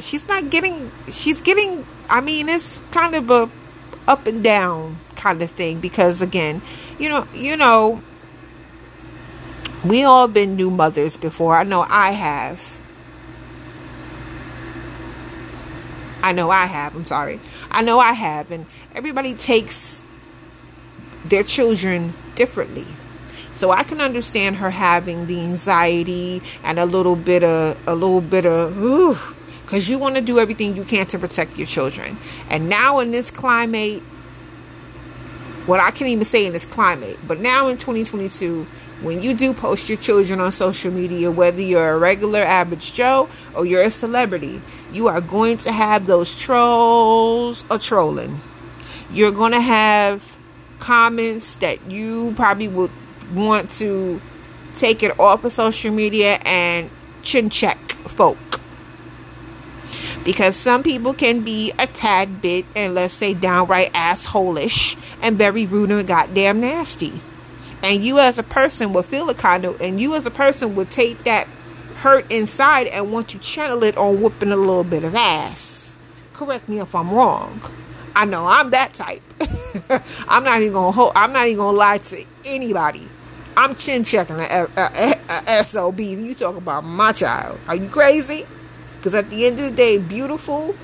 she's 0.00 0.26
not 0.26 0.50
getting 0.50 0.90
she's 1.10 1.40
getting 1.40 1.86
i 2.08 2.20
mean 2.20 2.48
it's 2.48 2.80
kind 2.90 3.14
of 3.14 3.30
a 3.30 3.48
up 4.08 4.26
and 4.26 4.42
down 4.42 4.98
kind 5.16 5.42
of 5.42 5.50
thing 5.50 5.80
because 5.80 6.22
again 6.22 6.62
you 6.98 7.08
know 7.08 7.26
you 7.34 7.56
know 7.56 8.02
we 9.84 10.02
all 10.04 10.28
been 10.28 10.54
new 10.54 10.70
mothers 10.70 11.16
before. 11.16 11.56
I 11.56 11.64
know 11.64 11.84
i 11.88 12.12
have 12.12 12.71
i 16.22 16.32
know 16.32 16.50
i 16.50 16.66
have 16.66 16.94
i'm 16.96 17.04
sorry 17.04 17.38
i 17.70 17.82
know 17.82 17.98
i 17.98 18.12
have 18.12 18.50
and 18.50 18.66
everybody 18.94 19.34
takes 19.34 20.04
their 21.24 21.42
children 21.42 22.12
differently 22.34 22.86
so 23.52 23.70
I 23.70 23.84
can 23.84 24.00
understand 24.00 24.56
her 24.56 24.70
having 24.70 25.26
the 25.26 25.40
anxiety 25.40 26.42
and 26.64 26.78
a 26.78 26.84
little 26.84 27.16
bit 27.16 27.44
of 27.44 27.78
a 27.86 27.94
little 27.94 28.20
bit 28.20 28.46
of 28.46 28.76
ooh, 28.82 29.16
because 29.62 29.88
you 29.88 29.98
want 29.98 30.16
to 30.16 30.20
do 30.20 30.38
everything 30.38 30.74
you 30.74 30.84
can 30.84 31.06
to 31.06 31.18
protect 31.18 31.56
your 31.56 31.66
children. 31.66 32.16
And 32.50 32.68
now 32.68 32.98
in 32.98 33.10
this 33.10 33.30
climate, 33.30 34.02
what 35.66 35.80
I 35.80 35.90
can't 35.90 36.10
even 36.10 36.24
say 36.24 36.46
in 36.46 36.52
this 36.52 36.64
climate, 36.64 37.18
but 37.28 37.40
now 37.40 37.68
in 37.68 37.76
2022, 37.76 38.66
when 39.02 39.20
you 39.20 39.34
do 39.34 39.52
post 39.52 39.88
your 39.88 39.98
children 39.98 40.40
on 40.40 40.50
social 40.50 40.92
media, 40.92 41.30
whether 41.30 41.60
you're 41.60 41.90
a 41.90 41.98
regular 41.98 42.40
average 42.40 42.94
Joe 42.94 43.28
or 43.54 43.66
you're 43.66 43.82
a 43.82 43.90
celebrity, 43.90 44.60
you 44.92 45.08
are 45.08 45.20
going 45.20 45.56
to 45.58 45.72
have 45.72 46.06
those 46.06 46.38
trolls 46.38 47.64
or 47.70 47.78
trolling. 47.78 48.40
You're 49.10 49.32
going 49.32 49.52
to 49.52 49.60
have 49.60 50.36
comments 50.78 51.54
that 51.56 51.90
you 51.90 52.32
probably 52.36 52.68
would 52.68 52.90
want 53.34 53.70
to 53.70 54.20
take 54.76 55.02
it 55.02 55.18
off 55.18 55.44
of 55.44 55.52
social 55.52 55.92
media 55.92 56.38
and 56.44 56.90
chin 57.22 57.50
check 57.50 57.78
folk. 58.08 58.38
Because 60.24 60.54
some 60.54 60.82
people 60.82 61.14
can 61.14 61.40
be 61.40 61.72
a 61.78 61.86
tad 61.86 62.40
bit 62.40 62.64
and 62.76 62.94
let's 62.94 63.14
say 63.14 63.34
downright 63.34 63.92
assholish 63.92 64.96
and 65.20 65.36
very 65.36 65.66
rude 65.66 65.90
and 65.90 66.06
goddamn 66.06 66.60
nasty. 66.60 67.20
And 67.82 68.04
you 68.04 68.18
as 68.18 68.38
a 68.38 68.44
person 68.44 68.92
would 68.92 69.06
feel 69.06 69.28
a 69.30 69.34
kind 69.34 69.64
of 69.64 69.80
and 69.80 70.00
you 70.00 70.14
as 70.14 70.26
a 70.26 70.30
person 70.30 70.76
would 70.76 70.90
take 70.90 71.24
that 71.24 71.48
hurt 72.02 72.32
inside 72.32 72.88
and 72.88 73.12
want 73.12 73.28
to 73.28 73.38
channel 73.38 73.84
it 73.84 73.96
on 73.96 74.20
whooping 74.20 74.50
a 74.50 74.56
little 74.56 74.82
bit 74.82 75.04
of 75.04 75.14
ass. 75.14 75.96
Correct 76.32 76.68
me 76.68 76.80
if 76.80 76.96
I'm 76.96 77.12
wrong. 77.12 77.60
I 78.16 78.24
know 78.24 78.44
I'm 78.44 78.70
that 78.70 78.92
type. 78.92 79.22
I'm 80.28 80.42
not 80.42 80.60
even 80.62 80.72
gonna 80.72 80.90
hold, 80.90 81.12
I'm 81.14 81.32
not 81.32 81.46
even 81.46 81.58
gonna 81.58 81.76
lie 81.76 81.98
to 81.98 82.24
anybody. 82.44 83.08
I'm 83.56 83.76
chin 83.76 84.02
checking 84.02 84.40
a, 84.40 84.42
a, 84.42 84.68
a, 84.76 85.14
a 85.46 85.64
SOB. 85.64 86.00
You 86.00 86.34
talk 86.34 86.56
about 86.56 86.82
my 86.82 87.12
child. 87.12 87.60
Are 87.68 87.76
you 87.76 87.88
crazy? 87.88 88.46
Because 88.96 89.14
at 89.14 89.30
the 89.30 89.46
end 89.46 89.60
of 89.60 89.66
the 89.66 89.70
day, 89.70 89.98
beautiful 89.98 90.74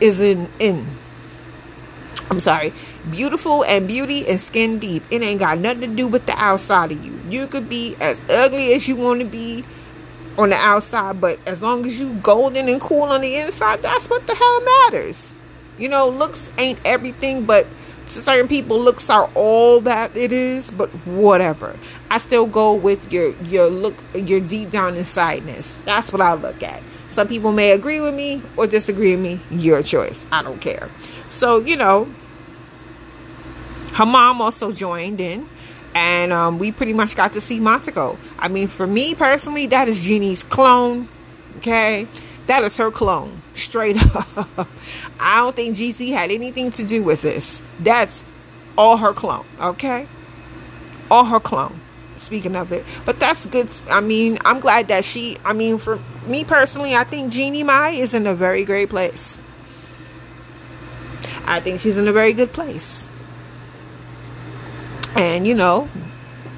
is 0.00 0.20
in 0.20 0.48
in. 0.60 0.86
I'm 2.30 2.38
sorry, 2.38 2.72
beautiful 3.10 3.64
and 3.64 3.88
beauty 3.88 4.18
is 4.18 4.44
skin 4.44 4.78
deep. 4.78 5.02
It 5.10 5.24
ain't 5.24 5.40
got 5.40 5.58
nothing 5.58 5.80
to 5.80 5.96
do 5.96 6.06
with 6.06 6.26
the 6.26 6.34
outside 6.36 6.92
of 6.92 7.04
you. 7.04 7.18
You 7.28 7.48
could 7.48 7.68
be 7.68 7.96
as 8.00 8.20
ugly 8.30 8.74
as 8.74 8.86
you 8.86 8.94
want 8.94 9.20
to 9.20 9.26
be 9.26 9.64
on 10.38 10.50
the 10.50 10.56
outside, 10.56 11.20
but 11.20 11.38
as 11.46 11.60
long 11.60 11.84
as 11.84 11.98
you 11.98 12.14
golden 12.14 12.68
and 12.68 12.80
cool 12.80 13.02
on 13.02 13.20
the 13.20 13.36
inside, 13.36 13.82
that's 13.82 14.08
what 14.08 14.26
the 14.26 14.34
hell 14.34 14.64
matters. 14.64 15.34
You 15.78 15.88
know, 15.88 16.08
looks 16.08 16.48
ain't 16.58 16.78
everything, 16.84 17.44
but 17.44 17.66
to 18.10 18.22
certain 18.22 18.48
people, 18.48 18.78
looks 18.78 19.10
are 19.10 19.28
all 19.34 19.80
that 19.80 20.16
it 20.16 20.32
is. 20.32 20.70
But 20.70 20.88
whatever, 21.06 21.76
I 22.10 22.18
still 22.18 22.46
go 22.46 22.72
with 22.72 23.12
your 23.12 23.34
your 23.42 23.68
look, 23.68 23.96
your 24.14 24.40
deep 24.40 24.70
down 24.70 24.96
insideness. 24.96 25.76
That's 25.84 26.12
what 26.12 26.22
I 26.22 26.34
look 26.34 26.62
at. 26.62 26.82
Some 27.10 27.26
people 27.26 27.52
may 27.52 27.72
agree 27.72 28.00
with 28.00 28.14
me 28.14 28.40
or 28.56 28.66
disagree 28.66 29.16
with 29.16 29.24
me. 29.24 29.40
Your 29.50 29.82
choice. 29.82 30.24
I 30.30 30.42
don't 30.42 30.60
care. 30.60 30.88
So 31.30 31.58
you 31.58 31.76
know, 31.76 32.08
her 33.94 34.06
mom 34.06 34.40
also 34.40 34.72
joined 34.72 35.20
in 35.20 35.48
and 35.94 36.32
um, 36.32 36.58
we 36.58 36.70
pretty 36.70 36.92
much 36.92 37.16
got 37.16 37.32
to 37.32 37.40
see 37.40 37.58
Montego. 37.58 38.18
I 38.38 38.48
mean, 38.48 38.68
for 38.68 38.86
me 38.86 39.14
personally, 39.14 39.66
that 39.66 39.88
is 39.88 40.02
Jeannie's 40.02 40.42
clone. 40.42 41.08
Okay, 41.58 42.06
that 42.46 42.62
is 42.62 42.76
her 42.76 42.90
clone, 42.90 43.42
straight 43.54 43.96
up. 44.36 44.68
I 45.18 45.38
don't 45.38 45.56
think 45.56 45.76
Jeezy 45.76 46.12
had 46.12 46.30
anything 46.30 46.70
to 46.72 46.84
do 46.84 47.02
with 47.02 47.22
this. 47.22 47.60
That's 47.80 48.22
all 48.76 48.96
her 48.96 49.12
clone. 49.12 49.44
Okay, 49.60 50.06
all 51.10 51.24
her 51.24 51.40
clone. 51.40 51.80
Speaking 52.16 52.56
of 52.56 52.72
it, 52.72 52.84
but 53.04 53.20
that's 53.20 53.46
good. 53.46 53.68
I 53.88 54.00
mean, 54.00 54.38
I'm 54.44 54.58
glad 54.60 54.88
that 54.88 55.04
she. 55.04 55.36
I 55.44 55.52
mean, 55.52 55.78
for 55.78 56.00
me 56.26 56.44
personally, 56.44 56.94
I 56.94 57.04
think 57.04 57.32
Jeannie 57.32 57.62
Mai 57.62 57.90
is 57.90 58.12
in 58.12 58.26
a 58.26 58.34
very 58.34 58.64
great 58.64 58.88
place. 58.88 59.38
I 61.46 61.60
think 61.60 61.80
she's 61.80 61.96
in 61.96 62.06
a 62.08 62.12
very 62.12 62.32
good 62.32 62.52
place. 62.52 63.08
And 65.16 65.46
you 65.46 65.54
know, 65.54 65.88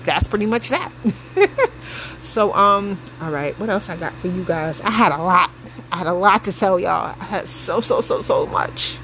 that's 0.04 0.26
pretty 0.26 0.46
much 0.46 0.70
that. 0.70 0.92
so 2.22 2.54
um, 2.54 2.98
all 3.20 3.30
right, 3.30 3.58
what 3.58 3.70
else 3.70 3.88
I 3.88 3.96
got 3.96 4.12
for 4.14 4.28
you 4.28 4.44
guys? 4.44 4.80
I 4.80 4.90
had 4.90 5.12
a 5.12 5.22
lot. 5.22 5.50
I 5.92 5.98
had 5.98 6.06
a 6.06 6.12
lot 6.12 6.44
to 6.44 6.52
tell 6.52 6.78
y'all. 6.78 7.14
I 7.18 7.24
had 7.24 7.46
so 7.46 7.80
so 7.80 8.00
so 8.00 8.22
so 8.22 8.46
much. 8.46 8.98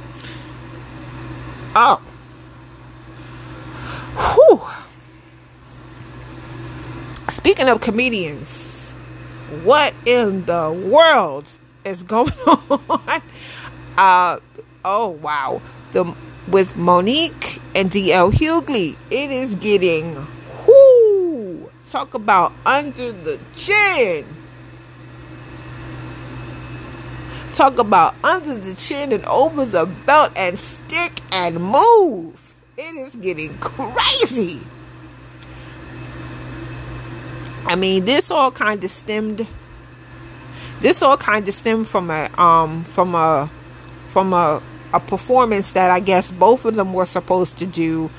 Oh. 1.74 2.00
Whew. 4.16 4.62
Speaking 7.34 7.68
of 7.68 7.80
comedians, 7.80 8.92
what 9.62 9.94
in 10.06 10.44
the 10.46 10.72
world 10.90 11.46
is 11.84 12.02
going 12.02 12.32
on? 12.46 13.22
Uh 13.98 14.38
oh 14.84 15.08
wow. 15.08 15.60
The 15.92 16.14
with 16.48 16.76
Mo'Nique 16.76 17.60
and 17.74 17.90
DL 17.90 18.32
Hughley. 18.32 18.96
It 19.10 19.30
is 19.30 19.56
getting 19.56 20.26
talk 21.90 22.14
about 22.14 22.52
under 22.64 23.12
the 23.12 23.38
chin. 23.54 24.24
Talk 27.54 27.78
about 27.78 28.14
under 28.22 28.54
the 28.54 28.74
chin 28.74 29.12
and 29.12 29.24
over 29.26 29.64
the 29.64 29.86
belt 30.04 30.32
and 30.36 30.58
stick 30.58 31.20
and 31.32 31.58
move. 31.60 32.54
It 32.76 32.94
is 32.94 33.16
getting 33.16 33.56
crazy. 33.58 34.60
I 37.64 37.74
mean, 37.74 38.04
this 38.04 38.30
all 38.30 38.50
kind 38.50 38.82
of 38.84 38.90
stemmed. 38.90 39.46
This 40.80 41.02
all 41.02 41.16
kind 41.16 41.48
of 41.48 41.54
stemmed 41.54 41.88
from 41.88 42.10
a 42.10 42.28
um 42.38 42.84
from 42.84 43.14
a 43.14 43.50
from 44.08 44.32
a 44.32 44.62
a 44.92 45.00
performance 45.00 45.72
that 45.72 45.90
I 45.90 46.00
guess 46.00 46.30
both 46.30 46.64
of 46.64 46.74
them 46.74 46.92
were 46.92 47.06
supposed 47.06 47.58
to 47.58 47.66
do 47.66 48.10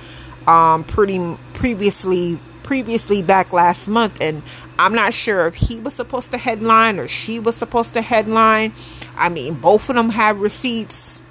um, 0.48 0.84
pretty 0.84 1.38
previously 1.54 2.40
previously 2.68 3.22
back 3.22 3.54
last 3.54 3.88
month 3.88 4.18
and 4.20 4.44
I'm 4.78 4.94
not 4.94 5.14
sure 5.14 5.48
if 5.48 5.56
he 5.56 5.80
was 5.80 5.94
supposed 5.94 6.34
to 6.34 6.38
headline 6.38 7.00
or 7.00 7.08
she 7.08 7.40
was 7.40 7.56
supposed 7.56 7.94
to 7.94 8.02
headline. 8.02 8.74
I 9.16 9.30
mean, 9.30 9.54
both 9.54 9.90
of 9.90 9.96
them 9.96 10.10
have 10.10 10.42
receipts. 10.42 11.22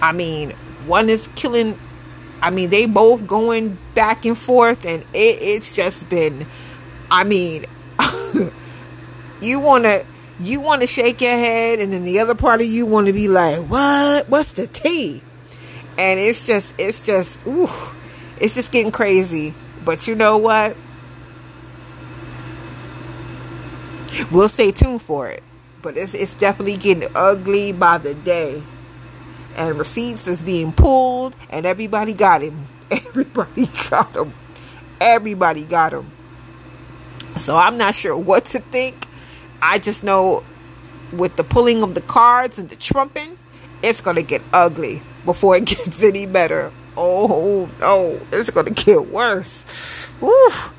I 0.00 0.10
mean, 0.10 0.50
one 0.84 1.08
is 1.08 1.28
killing 1.36 1.78
I 2.42 2.50
mean, 2.50 2.70
they 2.70 2.86
both 2.86 3.24
going 3.24 3.78
back 3.94 4.24
and 4.24 4.36
forth 4.36 4.84
and 4.84 5.02
it, 5.14 5.38
it's 5.40 5.76
just 5.76 6.08
been 6.08 6.44
I 7.08 7.22
mean, 7.22 7.64
you 9.40 9.60
want 9.60 9.84
to 9.84 10.04
you 10.40 10.60
want 10.60 10.80
to 10.80 10.88
shake 10.88 11.20
your 11.20 11.30
head 11.30 11.78
and 11.78 11.92
then 11.92 12.02
the 12.02 12.18
other 12.18 12.34
part 12.34 12.60
of 12.60 12.66
you 12.66 12.84
want 12.84 13.06
to 13.06 13.12
be 13.12 13.28
like 13.28 13.58
what 13.58 14.28
what's 14.28 14.50
the 14.52 14.66
tea 14.66 15.22
and 15.96 16.18
it's 16.18 16.48
just 16.48 16.74
it's 16.78 17.00
just 17.00 17.38
ooh 17.46 17.70
it's 18.38 18.54
just 18.54 18.72
getting 18.72 18.92
crazy. 18.92 19.54
But 19.84 20.06
you 20.06 20.14
know 20.14 20.38
what? 20.38 20.76
We'll 24.30 24.48
stay 24.48 24.70
tuned 24.72 25.02
for 25.02 25.28
it. 25.28 25.42
But 25.80 25.96
it's, 25.96 26.14
it's 26.14 26.34
definitely 26.34 26.76
getting 26.76 27.08
ugly 27.14 27.72
by 27.72 27.98
the 27.98 28.14
day. 28.14 28.62
And 29.56 29.78
receipts 29.78 30.26
is 30.28 30.42
being 30.42 30.72
pulled 30.72 31.36
and 31.50 31.66
everybody 31.66 32.14
got 32.14 32.40
him 32.40 32.66
everybody 32.90 33.68
got 33.90 34.14
him 34.16 34.32
everybody 35.00 35.64
got 35.64 35.92
him 35.92 36.10
so 37.36 37.56
i'm 37.56 37.76
not 37.76 37.94
sure 37.94 38.16
what 38.16 38.46
to 38.46 38.60
think. 38.60 39.06
I 39.62 39.78
just 39.78 40.02
know 40.02 40.42
with 41.12 41.36
the 41.36 41.44
pulling 41.44 41.82
of 41.82 41.94
the 41.94 42.00
cards 42.00 42.58
and 42.58 42.68
the 42.68 42.76
trumping, 42.76 43.38
it's 43.82 44.00
going 44.00 44.16
to 44.16 44.22
get 44.22 44.42
ugly 44.52 45.02
before 45.24 45.56
it 45.56 45.64
gets 45.66 46.02
any 46.02 46.26
better. 46.26 46.72
Oh, 46.96 47.70
no, 47.80 48.20
it's 48.32 48.50
to 48.66 48.74
get 48.74 49.06
worse. 49.08 50.08
Woo, 50.20 50.32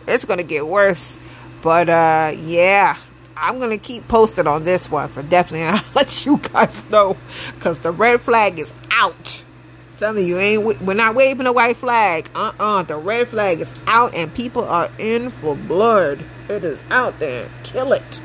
it's 0.07 0.25
to 0.37 0.43
get 0.43 0.67
worse. 0.67 1.17
But 1.61 1.89
uh, 1.89 2.33
yeah, 2.35 2.97
I'm 3.35 3.59
to 3.71 3.77
keep 3.77 4.07
posted 4.07 4.47
on 4.47 4.63
this 4.63 4.91
one 4.91 5.09
for 5.09 5.23
definitely. 5.23 5.67
I'll 5.67 5.83
let 5.95 6.25
you 6.25 6.37
guys 6.37 6.83
know 6.89 7.17
because 7.55 7.79
the 7.79 7.91
red 7.91 8.21
flag 8.21 8.59
is 8.59 8.71
out. 8.91 9.43
I'm 9.91 9.97
telling 9.97 10.25
you, 10.25 10.37
ain't 10.37 10.81
we're 10.81 10.93
not 10.93 11.15
waving 11.15 11.47
a 11.47 11.53
white 11.53 11.77
flag. 11.77 12.29
Uh-uh. 12.35 12.83
The 12.83 12.97
red 12.97 13.29
flag 13.29 13.61
is 13.61 13.73
out 13.87 14.13
and 14.15 14.33
people 14.33 14.63
are 14.65 14.89
in 14.99 15.29
for 15.29 15.55
blood. 15.55 16.23
It 16.49 16.63
is 16.63 16.79
out 16.89 17.19
there. 17.19 17.49
Kill 17.63 17.93
it. 17.93 18.19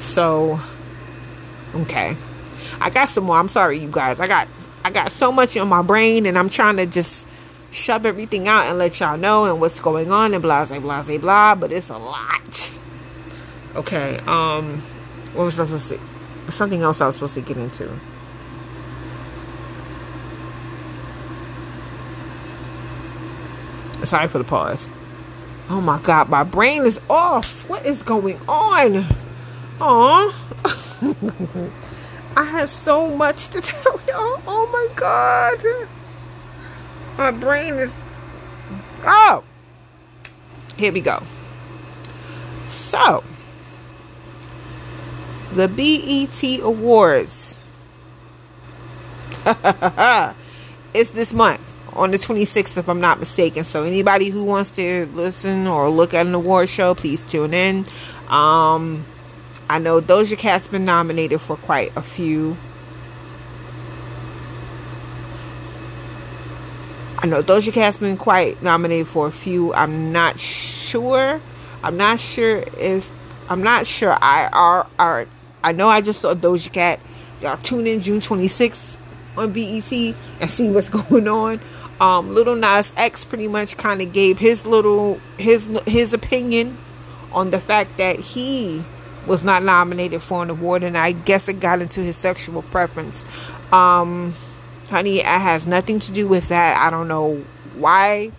So, 0.00 0.58
okay. 1.74 2.16
I 2.80 2.90
got 2.90 3.08
some 3.08 3.24
more. 3.24 3.36
I'm 3.36 3.48
sorry, 3.48 3.78
you 3.78 3.90
guys. 3.90 4.20
I 4.20 4.26
got 4.26 4.48
I 4.84 4.90
got 4.90 5.12
so 5.12 5.30
much 5.30 5.56
in 5.56 5.68
my 5.68 5.82
brain, 5.82 6.26
and 6.26 6.38
I'm 6.38 6.48
trying 6.48 6.76
to 6.78 6.86
just 6.86 7.26
shove 7.70 8.04
everything 8.06 8.48
out 8.48 8.64
and 8.64 8.78
let 8.78 8.98
y'all 8.98 9.16
know 9.16 9.44
and 9.44 9.60
what's 9.60 9.80
going 9.80 10.10
on 10.10 10.34
and 10.34 10.42
blah 10.42 10.64
blah 10.64 10.78
blah 10.80 11.18
blah. 11.18 11.54
But 11.54 11.72
it's 11.72 11.90
a 11.90 11.98
lot. 11.98 12.72
Okay. 13.76 14.18
Um, 14.26 14.80
what 15.34 15.44
was 15.44 15.60
I 15.60 15.64
supposed 15.64 15.88
to? 15.88 16.52
Something 16.52 16.82
else 16.82 17.00
I 17.00 17.06
was 17.06 17.14
supposed 17.14 17.34
to 17.34 17.42
get 17.42 17.56
into. 17.56 17.88
Sorry 24.04 24.26
for 24.26 24.38
the 24.38 24.44
pause. 24.44 24.88
Oh 25.68 25.80
my 25.80 26.00
god, 26.00 26.28
my 26.28 26.42
brain 26.42 26.84
is 26.84 27.00
off. 27.08 27.68
What 27.68 27.86
is 27.86 28.02
going 28.02 28.40
on? 28.48 29.06
Aw. 29.80 31.70
I 32.40 32.44
had 32.44 32.70
so 32.70 33.06
much 33.14 33.48
to 33.48 33.60
tell 33.60 34.00
y'all. 34.08 34.40
Oh 34.46 34.66
my 34.72 34.88
god. 34.96 35.88
My 37.18 37.30
brain 37.38 37.74
is. 37.74 37.92
Oh. 39.04 39.44
Here 40.78 40.90
we 40.90 41.02
go. 41.02 41.22
So, 42.68 43.22
the 45.52 45.68
BET 45.68 46.60
Awards. 46.62 47.62
it's 50.94 51.10
this 51.10 51.34
month 51.34 51.66
on 51.94 52.10
the 52.10 52.16
26th, 52.16 52.78
if 52.78 52.88
I'm 52.88 53.02
not 53.02 53.20
mistaken. 53.20 53.64
So, 53.64 53.82
anybody 53.82 54.30
who 54.30 54.44
wants 54.44 54.70
to 54.72 55.04
listen 55.12 55.66
or 55.66 55.90
look 55.90 56.14
at 56.14 56.24
an 56.24 56.34
award 56.34 56.70
show, 56.70 56.94
please 56.94 57.22
tune 57.24 57.52
in. 57.52 57.84
Um, 58.28 59.04
I 59.70 59.78
know 59.78 60.00
Doja 60.00 60.36
Cat's 60.36 60.66
been 60.66 60.84
nominated 60.84 61.40
for 61.40 61.54
quite 61.54 61.96
a 61.96 62.02
few. 62.02 62.56
I 67.18 67.28
know 67.28 67.40
Doja 67.40 67.72
Cat's 67.72 67.96
been 67.98 68.16
quite 68.16 68.60
nominated 68.64 69.06
for 69.06 69.28
a 69.28 69.30
few. 69.30 69.72
I'm 69.72 70.10
not 70.10 70.40
sure. 70.40 71.40
I'm 71.84 71.96
not 71.96 72.18
sure 72.18 72.64
if 72.78 73.08
I'm 73.48 73.62
not 73.62 73.86
sure. 73.86 74.16
I 74.20 74.48
are 74.52 74.88
are 74.98 75.26
I 75.62 75.70
know 75.70 75.86
I 75.88 76.00
just 76.00 76.20
saw 76.20 76.34
Doja 76.34 76.72
Cat. 76.72 76.98
Y'all 77.40 77.56
tune 77.56 77.86
in 77.86 78.00
June 78.00 78.18
26th 78.18 78.96
on 79.36 79.52
BET 79.52 79.92
and 79.92 80.50
see 80.50 80.68
what's 80.68 80.88
going 81.10 81.28
on. 81.28 81.60
Um, 82.00 82.34
Lil 82.34 82.56
Nas 82.56 82.92
X 82.96 83.24
pretty 83.24 83.46
much 83.46 83.76
kind 83.76 84.02
of 84.02 84.12
gave 84.12 84.36
his 84.40 84.66
little 84.66 85.20
his 85.38 85.68
his 85.86 86.12
opinion 86.12 86.76
on 87.30 87.52
the 87.52 87.60
fact 87.60 87.98
that 87.98 88.18
he 88.18 88.82
was 89.26 89.42
not 89.42 89.62
nominated 89.62 90.22
for 90.22 90.42
an 90.42 90.50
award, 90.50 90.82
and 90.82 90.96
I 90.96 91.12
guess 91.12 91.48
it 91.48 91.60
got 91.60 91.80
into 91.80 92.00
his 92.00 92.16
sexual 92.16 92.62
preference. 92.62 93.24
Um, 93.72 94.34
honey, 94.88 95.18
it 95.18 95.26
has 95.26 95.66
nothing 95.66 95.98
to 96.00 96.12
do 96.12 96.26
with 96.26 96.48
that. 96.48 96.78
I 96.78 96.90
don't 96.90 97.08
know 97.08 97.44
why. 97.74 98.32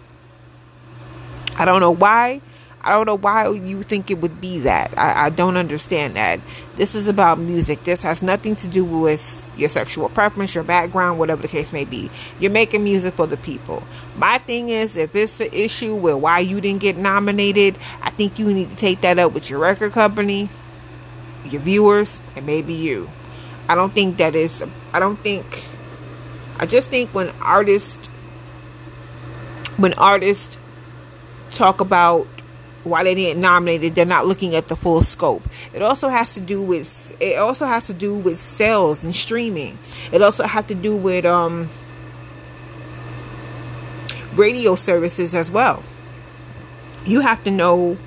I 1.57 1.65
don't 1.65 1.79
know 1.79 1.91
why 1.91 2.41
I 2.83 2.89
don't 2.89 3.05
know 3.05 3.17
why 3.17 3.47
you 3.49 3.83
think 3.83 4.09
it 4.09 4.19
would 4.21 4.41
be 4.41 4.59
that. 4.61 4.97
I, 4.97 5.27
I, 5.27 5.29
don't 5.29 5.55
understand 5.55 6.15
that. 6.15 6.39
This 6.77 6.95
is 6.95 7.07
about 7.07 7.37
music. 7.37 7.83
This 7.83 8.01
has 8.01 8.23
nothing 8.23 8.55
to 8.55 8.67
do 8.67 8.83
with 8.83 9.53
your 9.55 9.69
sexual 9.69 10.09
preference, 10.09 10.55
your 10.55 10.63
background, 10.63 11.19
whatever 11.19 11.43
the 11.43 11.47
case 11.47 11.71
may 11.71 11.85
be. 11.85 12.09
You're 12.39 12.51
making 12.51 12.83
music 12.83 13.13
for 13.13 13.27
the 13.27 13.37
people. 13.37 13.83
My 14.17 14.39
thing 14.39 14.69
is, 14.69 14.95
if 14.95 15.15
it's 15.15 15.39
an 15.39 15.49
issue 15.53 15.95
with 15.95 16.15
why 16.15 16.39
you 16.39 16.59
didn't 16.59 16.81
get 16.81 16.97
nominated, 16.97 17.75
I 18.01 18.09
think 18.09 18.39
you 18.39 18.51
need 18.51 18.71
to 18.71 18.75
take 18.77 19.01
that 19.01 19.19
up 19.19 19.33
with 19.33 19.49
your 19.49 19.59
record 19.59 19.91
company, 19.91 20.49
your 21.45 21.61
viewers, 21.61 22.21
and 22.35 22.45
maybe 22.45 22.73
you. 22.73 23.09
I 23.67 23.75
don't 23.75 23.93
think 23.93 24.17
that 24.17 24.35
is, 24.35 24.65
I 24.93 24.99
don't 24.99 25.19
think, 25.19 25.65
I 26.59 26.65
just 26.65 26.89
think 26.89 27.09
when 27.11 27.29
artists, 27.41 28.07
when 29.77 29.93
artists 29.93 30.57
talk 31.51 31.81
about 31.81 32.27
why 32.83 33.03
they 33.03 33.15
didn't 33.15 33.41
nominate 33.41 33.83
it, 33.83 33.95
they're 33.95 34.05
not 34.05 34.25
looking 34.25 34.55
at 34.55 34.67
the 34.67 34.75
full 34.75 35.01
scope. 35.01 35.43
It 35.73 35.81
also 35.81 36.09
has 36.09 36.33
to 36.33 36.39
do 36.39 36.61
with 36.61 37.15
it 37.21 37.37
also 37.37 37.65
has 37.65 37.85
to 37.87 37.93
do 37.93 38.15
with 38.15 38.39
sales 38.39 39.03
and 39.03 39.15
streaming. 39.15 39.77
It 40.11 40.21
also 40.21 40.43
has 40.43 40.65
to 40.65 40.75
do 40.75 40.95
with 40.95 41.25
um 41.25 41.69
radio 44.33 44.75
services 44.75 45.35
as 45.35 45.51
well. 45.51 45.83
You 47.05 47.21
have 47.21 47.43
to 47.43 47.51
know 47.51 47.97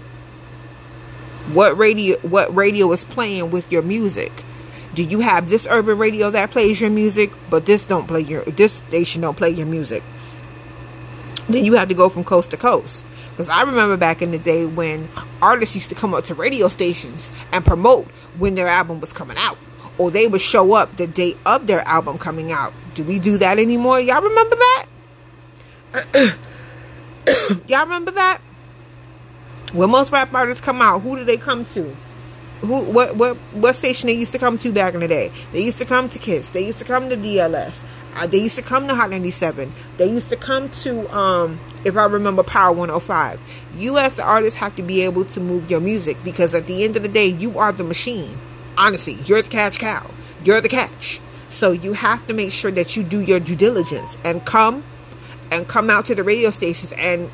what 1.52 1.76
radio 1.76 2.16
what 2.18 2.54
radio 2.54 2.90
is 2.92 3.04
playing 3.04 3.50
with 3.50 3.70
your 3.70 3.82
music. 3.82 4.32
Do 4.94 5.02
you 5.02 5.20
have 5.20 5.50
this 5.50 5.66
urban 5.68 5.98
radio 5.98 6.30
that 6.30 6.50
plays 6.50 6.80
your 6.80 6.90
music, 6.90 7.32
but 7.50 7.66
this 7.66 7.84
don't 7.84 8.06
play 8.06 8.20
your 8.20 8.44
this 8.44 8.74
station 8.74 9.20
don't 9.22 9.36
play 9.36 9.50
your 9.50 9.66
music? 9.66 10.02
Then 11.48 11.64
you 11.64 11.74
have 11.74 11.88
to 11.88 11.94
go 11.94 12.08
from 12.08 12.24
coast 12.24 12.52
to 12.52 12.56
coast 12.56 13.04
because 13.30 13.48
I 13.48 13.62
remember 13.62 13.96
back 13.96 14.22
in 14.22 14.30
the 14.30 14.38
day 14.38 14.64
when 14.64 15.08
artists 15.42 15.74
used 15.74 15.88
to 15.90 15.96
come 15.96 16.14
up 16.14 16.24
to 16.24 16.34
radio 16.34 16.68
stations 16.68 17.32
and 17.52 17.64
promote 17.64 18.06
when 18.38 18.54
their 18.54 18.68
album 18.68 19.00
was 19.00 19.12
coming 19.12 19.36
out. 19.36 19.58
Or 19.98 20.10
they 20.10 20.26
would 20.26 20.40
show 20.40 20.74
up 20.74 20.96
the 20.96 21.06
date 21.06 21.36
of 21.44 21.66
their 21.66 21.80
album 21.80 22.18
coming 22.18 22.50
out. 22.50 22.72
Do 22.94 23.04
we 23.04 23.18
do 23.18 23.38
that 23.38 23.58
anymore? 23.58 24.00
Y'all 24.00 24.22
remember 24.22 24.56
that? 24.56 24.86
Y'all 27.68 27.84
remember 27.84 28.12
that? 28.12 28.38
When 29.74 29.90
most 29.90 30.12
rap 30.12 30.32
artists 30.32 30.60
come 30.60 30.80
out, 30.80 31.02
who 31.02 31.16
do 31.16 31.24
they 31.24 31.36
come 31.36 31.64
to? 31.64 31.96
Who 32.60 32.80
what 32.82 33.16
what 33.16 33.36
what 33.52 33.74
station 33.74 34.06
they 34.06 34.12
used 34.12 34.30
to 34.30 34.38
come 34.38 34.56
to 34.58 34.72
back 34.72 34.94
in 34.94 35.00
the 35.00 35.08
day? 35.08 35.32
They 35.50 35.62
used 35.64 35.78
to 35.78 35.84
come 35.84 36.08
to 36.10 36.18
Kiss. 36.20 36.48
They 36.50 36.64
used 36.64 36.78
to 36.78 36.84
come 36.84 37.10
to 37.10 37.16
DLS. 37.16 37.76
Uh, 38.14 38.28
they 38.28 38.38
used 38.38 38.54
to 38.54 38.62
come 38.62 38.86
to 38.86 38.94
Hot 38.94 39.10
97. 39.10 39.72
They 39.96 40.08
used 40.08 40.28
to 40.28 40.36
come 40.36 40.70
to 40.70 41.12
um 41.12 41.58
if 41.84 41.96
I 41.96 42.06
remember 42.06 42.44
Power 42.44 42.72
105. 42.72 43.40
You 43.76 43.98
as 43.98 44.14
the 44.14 44.22
artist 44.22 44.56
have 44.58 44.76
to 44.76 44.82
be 44.84 45.02
able 45.02 45.24
to 45.24 45.40
move 45.40 45.68
your 45.68 45.80
music 45.80 46.18
because 46.22 46.54
at 46.54 46.68
the 46.68 46.84
end 46.84 46.94
of 46.94 47.02
the 47.02 47.08
day, 47.08 47.26
you 47.26 47.58
are 47.58 47.72
the 47.72 47.82
machine. 47.82 48.38
Honestly, 48.78 49.14
you're 49.24 49.42
the 49.42 49.48
catch 49.48 49.80
cow. 49.80 50.08
You're 50.44 50.60
the 50.60 50.68
catch. 50.68 51.20
So 51.50 51.72
you 51.72 51.94
have 51.94 52.24
to 52.28 52.32
make 52.32 52.52
sure 52.52 52.70
that 52.70 52.96
you 52.96 53.02
do 53.02 53.18
your 53.18 53.40
due 53.40 53.56
diligence 53.56 54.16
and 54.24 54.44
come 54.44 54.84
and 55.50 55.66
come 55.66 55.90
out 55.90 56.06
to 56.06 56.14
the 56.14 56.22
radio 56.22 56.50
stations 56.50 56.92
and 56.92 57.28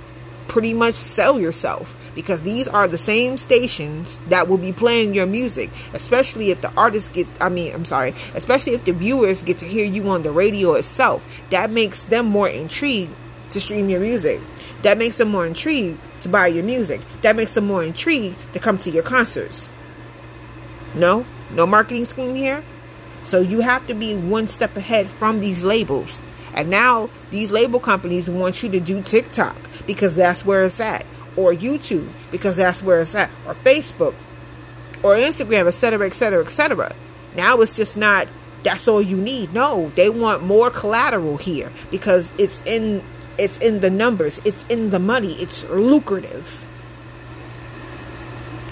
pretty 0.49 0.73
much 0.73 0.95
sell 0.95 1.39
yourself 1.39 1.99
because 2.15 2.43
these 2.43 2.67
are 2.69 2.89
the 2.89 2.99
same 2.99 3.39
stations 3.39 4.19
that 4.29 4.49
will 4.49 4.59
be 4.59 4.73
playing 4.73 5.15
your 5.15 5.27
music 5.27 5.71
especially 5.95 6.51
if 6.51 6.61
the 6.61 6.73
artists 6.75 7.09
get 7.09 7.27
i 7.41 7.49
mean 7.49 7.75
i'm 7.75 7.85
sorry 7.85 8.15
especially 8.35 8.73
if 8.73 8.85
the 8.85 8.93
viewers 8.93 9.43
get 9.43 9.59
to 9.59 9.65
hear 9.65 9.85
you 9.85 10.09
on 10.09 10.23
the 10.23 10.31
radio 10.31 10.75
itself 10.75 11.25
that 11.51 11.71
makes 11.71 12.05
them 12.05 12.27
more 12.27 12.49
intrigued 12.49 13.15
to 13.53 13.61
stream 13.61 13.89
your 13.89 14.01
music. 14.01 14.41
That 14.83 14.99
makes 14.99 15.19
them 15.19 15.31
more 15.31 15.47
intrigued 15.47 15.99
to 16.23 16.29
buy 16.29 16.49
your 16.49 16.65
music. 16.65 17.01
That 17.23 17.37
makes 17.37 17.55
them 17.55 17.67
more 17.67 17.85
intrigued 17.85 18.37
to 18.55 18.59
come 18.59 18.79
to 18.79 18.91
your 18.91 19.03
concerts. 19.03 19.69
No? 20.95 21.27
No 21.51 21.67
marketing 21.67 22.07
scheme 22.07 22.35
here? 22.35 22.63
So 23.23 23.41
you 23.41 23.61
have 23.61 23.87
to 23.89 23.95
be 23.95 24.17
one 24.17 24.49
step 24.49 24.77
ahead 24.77 25.09
from 25.09 25.41
these 25.41 25.63
labels. 25.63 26.23
And 26.55 26.71
now 26.71 27.11
these 27.31 27.51
label 27.51 27.79
companies 27.79 28.31
want 28.31 28.63
you 28.63 28.69
to 28.71 28.81
do 28.81 29.03
TikTok 29.03 29.57
because 29.87 30.15
that's 30.15 30.45
where 30.45 30.63
it's 30.65 30.81
at. 30.81 31.05
Or 31.37 31.53
YouTube 31.53 32.09
because 32.31 32.57
that's 32.57 32.83
where 32.83 33.01
it's 33.01 33.15
at. 33.15 33.31
Or 33.47 33.55
Facebook. 33.55 34.15
Or 35.03 35.15
Instagram, 35.15 35.67
etc., 35.67 36.07
etc., 36.07 36.43
etc. 36.43 36.93
Now 37.37 37.61
it's 37.61 37.77
just 37.77 37.97
not 37.97 38.29
that's 38.63 38.89
all 38.89 39.01
you 39.01 39.17
need. 39.17 39.53
No, 39.53 39.91
they 39.95 40.11
want 40.11 40.43
more 40.43 40.71
collateral 40.71 41.37
here 41.37 41.73
because 41.91 42.31
it's 42.39 42.61
in 42.65 43.03
it's 43.39 43.57
in 43.59 43.81
the 43.81 43.91
numbers, 43.91 44.41
it's 44.45 44.65
in 44.69 44.91
the 44.91 44.99
money, 44.99 45.33
it's 45.35 45.65
lucrative. 45.71 46.67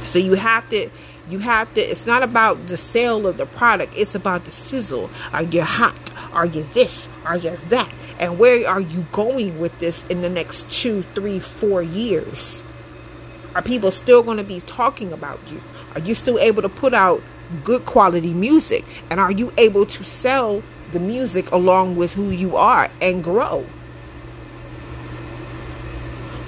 So 0.05 0.19
you 0.19 0.35
have 0.35 0.69
to 0.71 0.91
you 1.31 1.39
have 1.41 1.73
to 1.75 1.81
it's 1.81 2.07
not 2.07 2.23
about 2.23 2.67
the 2.67 2.77
sale 2.77 3.27
of 3.27 3.37
the 3.37 3.47
product, 3.47 3.95
it's 3.97 4.15
about 4.15 4.45
the 4.45 4.51
sizzle. 4.51 5.11
Are 5.33 5.43
you 5.43 5.63
hot? 5.63 5.97
Are 6.33 6.47
you 6.47 6.65
this? 6.75 7.09
Are 7.25 7.39
you 7.39 7.57
that? 7.69 7.91
And 8.19 8.39
where 8.39 8.69
are 8.69 8.81
you 8.81 9.07
going 9.13 9.59
with 9.59 9.79
this 9.79 10.05
in 10.07 10.23
the 10.23 10.31
next 10.31 10.69
two, 10.71 11.03
three, 11.15 11.39
four 11.39 11.83
years? 11.83 12.63
Are 13.55 13.63
people 13.63 13.91
still 13.91 14.23
going 14.23 14.39
to 14.39 14.45
be 14.45 14.61
talking 14.61 15.13
about 15.13 15.41
you? 15.51 15.61
Are 15.95 16.01
you 16.01 16.15
still 16.15 16.39
able 16.39 16.63
to 16.63 16.69
put 16.69 16.95
out 16.95 17.23
good 17.65 17.87
quality 17.87 18.35
music? 18.35 18.85
And 19.11 19.21
are 19.21 19.33
you 19.33 19.53
able 19.57 19.87
to 19.87 20.05
sell 20.05 20.63
the 20.93 21.01
music 21.01 21.51
along 21.53 21.97
with 21.97 22.13
who 22.13 22.31
you 22.31 22.57
are 22.57 22.89
and 23.01 23.23
grow? 23.23 23.65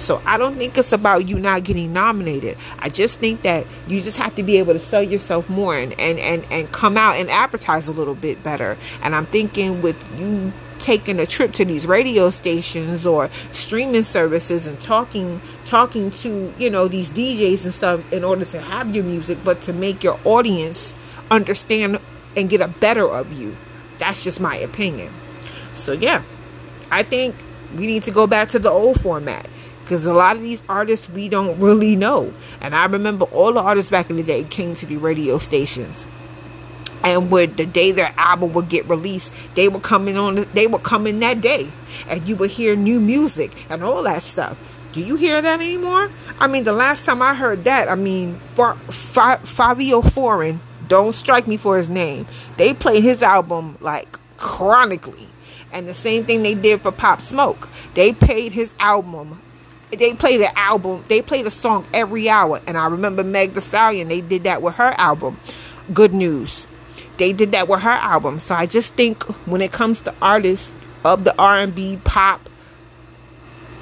So 0.01 0.21
I 0.25 0.37
don't 0.37 0.57
think 0.57 0.77
it's 0.77 0.91
about 0.91 1.29
you 1.29 1.39
not 1.39 1.63
getting 1.63 1.93
nominated. 1.93 2.57
I 2.79 2.89
just 2.89 3.19
think 3.19 3.43
that 3.43 3.67
you 3.87 4.01
just 4.01 4.17
have 4.17 4.35
to 4.35 4.43
be 4.43 4.57
able 4.57 4.73
to 4.73 4.79
sell 4.79 5.03
yourself 5.03 5.49
more 5.49 5.77
and, 5.77 5.93
and, 5.99 6.17
and, 6.19 6.43
and 6.51 6.71
come 6.71 6.97
out 6.97 7.17
and 7.17 7.29
advertise 7.29 7.87
a 7.87 7.91
little 7.91 8.15
bit 8.15 8.43
better. 8.43 8.77
And 9.03 9.13
I'm 9.13 9.27
thinking 9.27 9.81
with 9.83 9.97
you 10.19 10.51
taking 10.79 11.19
a 11.19 11.27
trip 11.27 11.53
to 11.53 11.63
these 11.63 11.85
radio 11.85 12.31
stations 12.31 13.05
or 13.05 13.29
streaming 13.51 14.03
services 14.03 14.65
and 14.65 14.81
talking 14.81 15.39
talking 15.65 16.09
to 16.09 16.51
you 16.57 16.71
know 16.71 16.87
these 16.87 17.07
DJs 17.09 17.65
and 17.65 17.73
stuff 17.73 18.11
in 18.11 18.23
order 18.23 18.43
to 18.45 18.59
have 18.59 18.93
your 18.93 19.03
music 19.03 19.37
but 19.43 19.61
to 19.61 19.73
make 19.73 20.03
your 20.03 20.19
audience 20.25 20.95
understand 21.29 21.99
and 22.35 22.49
get 22.49 22.61
a 22.61 22.67
better 22.67 23.07
of 23.07 23.31
you 23.33 23.55
that's 23.99 24.23
just 24.23 24.39
my 24.39 24.55
opinion 24.55 25.13
so 25.75 25.91
yeah 25.91 26.23
I 26.89 27.03
think 27.03 27.35
we 27.75 27.85
need 27.85 28.03
to 28.03 28.11
go 28.11 28.25
back 28.25 28.49
to 28.49 28.59
the 28.59 28.71
old 28.71 28.99
format 28.99 29.47
because 29.91 30.05
a 30.05 30.13
lot 30.13 30.37
of 30.37 30.41
these 30.41 30.63
artists 30.69 31.09
we 31.09 31.27
don't 31.27 31.59
really 31.59 31.97
know. 31.97 32.33
And 32.61 32.73
I 32.73 32.85
remember 32.85 33.25
all 33.25 33.51
the 33.51 33.59
artists 33.59 33.91
back 33.91 34.09
in 34.09 34.15
the 34.15 34.23
day 34.23 34.45
came 34.45 34.73
to 34.75 34.85
the 34.85 34.95
radio 34.95 35.37
stations. 35.37 36.05
And 37.03 37.29
when 37.29 37.57
the 37.57 37.65
day 37.65 37.91
their 37.91 38.13
album 38.15 38.53
would 38.53 38.69
get 38.69 38.87
released, 38.87 39.33
they 39.55 39.67
were 39.67 39.81
coming 39.81 40.15
on. 40.15 40.45
They 40.53 40.65
were 40.67 40.79
coming 40.79 41.19
that 41.19 41.41
day, 41.41 41.69
and 42.07 42.25
you 42.25 42.37
would 42.37 42.51
hear 42.51 42.73
new 42.73 43.01
music 43.01 43.51
and 43.69 43.83
all 43.83 44.01
that 44.03 44.23
stuff. 44.23 44.57
Do 44.93 45.01
you 45.01 45.17
hear 45.17 45.41
that 45.41 45.59
anymore? 45.59 46.09
I 46.39 46.47
mean, 46.47 46.63
the 46.63 46.71
last 46.71 47.03
time 47.03 47.21
I 47.21 47.33
heard 47.33 47.65
that, 47.65 47.89
I 47.89 47.95
mean, 47.95 48.39
Fabio 48.55 50.01
Foreign, 50.01 50.61
don't 50.87 51.13
strike 51.13 51.49
me 51.49 51.57
for 51.57 51.75
his 51.75 51.89
name. 51.89 52.27
They 52.55 52.73
played 52.73 53.03
his 53.03 53.21
album 53.21 53.77
like 53.81 54.17
chronically, 54.37 55.27
and 55.73 55.85
the 55.85 55.93
same 55.93 56.23
thing 56.23 56.43
they 56.43 56.55
did 56.55 56.79
for 56.79 56.93
Pop 56.93 57.19
Smoke. 57.19 57.67
They 57.93 58.13
played 58.13 58.53
his 58.53 58.73
album 58.79 59.41
they 59.97 60.13
played 60.13 60.41
an 60.41 60.51
album, 60.55 61.03
they 61.07 61.21
played 61.21 61.45
a 61.45 61.51
song 61.51 61.85
every 61.93 62.29
hour. 62.29 62.61
And 62.67 62.77
I 62.77 62.87
remember 62.87 63.23
Meg 63.23 63.53
the 63.53 63.61
Stallion, 63.61 64.07
they 64.07 64.21
did 64.21 64.43
that 64.45 64.61
with 64.61 64.75
her 64.75 64.93
album, 64.97 65.39
Good 65.93 66.13
News. 66.13 66.67
They 67.17 67.33
did 67.33 67.51
that 67.51 67.67
with 67.67 67.81
her 67.81 67.89
album. 67.89 68.39
So 68.39 68.55
I 68.55 68.65
just 68.65 68.93
think 68.95 69.23
when 69.45 69.61
it 69.61 69.71
comes 69.71 70.01
to 70.01 70.13
artists 70.21 70.73
of 71.03 71.23
the 71.23 71.35
R&B 71.37 71.99
pop 72.03 72.47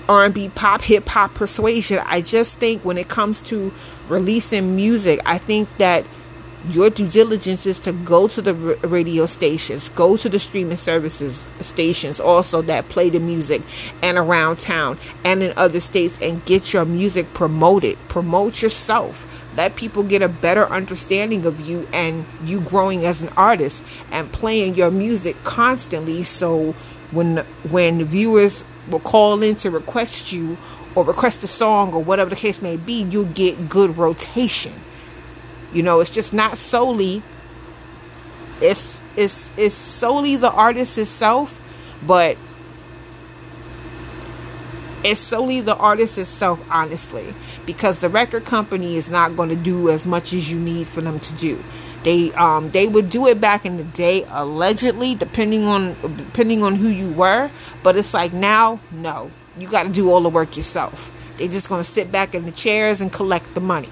R&B 0.08 0.50
pop 0.56 0.82
hip 0.82 1.08
hop 1.08 1.36
persuasion, 1.36 2.00
I 2.06 2.22
just 2.22 2.58
think 2.58 2.84
when 2.84 2.98
it 2.98 3.08
comes 3.08 3.42
to 3.42 3.72
releasing 4.08 4.76
music, 4.76 5.22
I 5.26 5.38
think 5.38 5.70
that 5.78 6.04
your 6.68 6.90
due 6.90 7.08
diligence 7.08 7.66
is 7.66 7.80
to 7.82 7.92
go 7.92 8.28
to 8.28 8.42
the 8.42 8.54
radio 8.54 9.26
stations, 9.26 9.90
go 9.90 10.18
to 10.18 10.28
the 10.28 10.40
streaming 10.40 10.78
services 10.78 11.46
stations 11.62 12.20
also 12.20 12.62
that 12.64 12.90
play 12.90 13.10
the 13.10 13.20
music 13.20 13.62
and 14.02 14.18
around 14.18 14.60
town 14.60 14.98
and 15.24 15.42
in 15.42 15.54
other 15.56 15.80
states 15.80 16.18
and 16.22 16.44
get 16.46 16.74
your 16.74 16.86
music 16.86 17.34
promoted. 17.34 17.98
Promote 18.10 18.62
yourself. 18.62 19.26
Let 19.56 19.76
people 19.76 20.04
get 20.04 20.22
a 20.22 20.28
better 20.28 20.66
understanding 20.68 21.46
of 21.46 21.62
you 21.62 21.88
and 21.94 22.26
you 22.44 22.62
growing 22.62 23.06
as 23.06 23.22
an 23.22 23.30
artist 23.38 23.84
and 24.12 24.32
playing 24.32 24.76
your 24.76 24.92
music 24.92 25.42
constantly 25.44 26.24
so 26.24 26.74
when 27.12 27.38
when 27.70 28.04
viewers 28.04 28.64
will 28.90 29.00
call 29.00 29.42
in 29.42 29.56
to 29.56 29.70
request 29.72 30.32
you 30.32 30.58
or 30.96 31.04
request 31.04 31.44
a 31.44 31.48
song 31.48 31.94
or 31.94 32.04
whatever 32.04 32.30
the 32.30 32.36
case 32.36 32.62
may 32.62 32.78
be, 32.78 33.04
you'll 33.04 33.26
get 33.26 33.70
good 33.70 33.98
rotation 33.98 34.74
you 35.74 35.84
know, 35.84 36.00
it's 36.00 36.10
just 36.10 36.34
not 36.34 36.58
solely 36.58 37.24
it's 38.62 39.00
it's 39.16 39.50
it's 39.58 39.76
solely 39.76 40.36
the 40.36 40.52
artist 40.52 40.98
itself, 40.98 41.60
but 42.06 42.38
it's 45.04 45.20
solely 45.20 45.62
the 45.62 45.76
artist 45.76 46.18
itself, 46.18 46.60
honestly, 46.70 47.34
because 47.66 48.00
the 48.00 48.10
record 48.10 48.46
company 48.46 48.98
is 48.98 49.10
not 49.10 49.36
going 49.36 49.50
to 49.50 49.56
do 49.56 49.90
as 49.90 50.06
much 50.06 50.34
as 50.34 50.52
you 50.52 50.60
need 50.60 50.88
for 50.88 51.02
them 51.02 51.20
to 51.20 51.34
do. 51.36 51.64
They 52.04 52.32
um 52.34 52.72
they 52.72 52.88
would 52.88 53.10
do 53.10 53.28
it 53.28 53.42
back 53.42 53.66
in 53.66 53.78
the 53.78 53.84
day, 53.84 54.26
allegedly, 54.30 55.16
depending 55.16 55.66
on 55.66 55.96
depending 56.18 56.64
on 56.64 56.76
who 56.76 56.88
you 56.88 57.12
were. 57.12 57.50
But 57.84 57.98
it's 57.98 58.14
like 58.14 58.34
now, 58.34 58.80
no, 58.92 59.32
you 59.58 59.70
got 59.70 59.84
to 59.84 59.90
do 59.90 60.10
all 60.10 60.22
the 60.22 60.30
work 60.30 60.56
yourself. 60.58 61.12
They're 61.38 61.48
just 61.48 61.70
going 61.70 61.84
to 61.84 61.90
sit 61.90 62.12
back 62.12 62.36
in 62.36 62.46
the 62.46 62.52
chairs 62.52 63.00
and 63.00 63.12
collect 63.12 63.54
the 63.54 63.62
money 63.62 63.90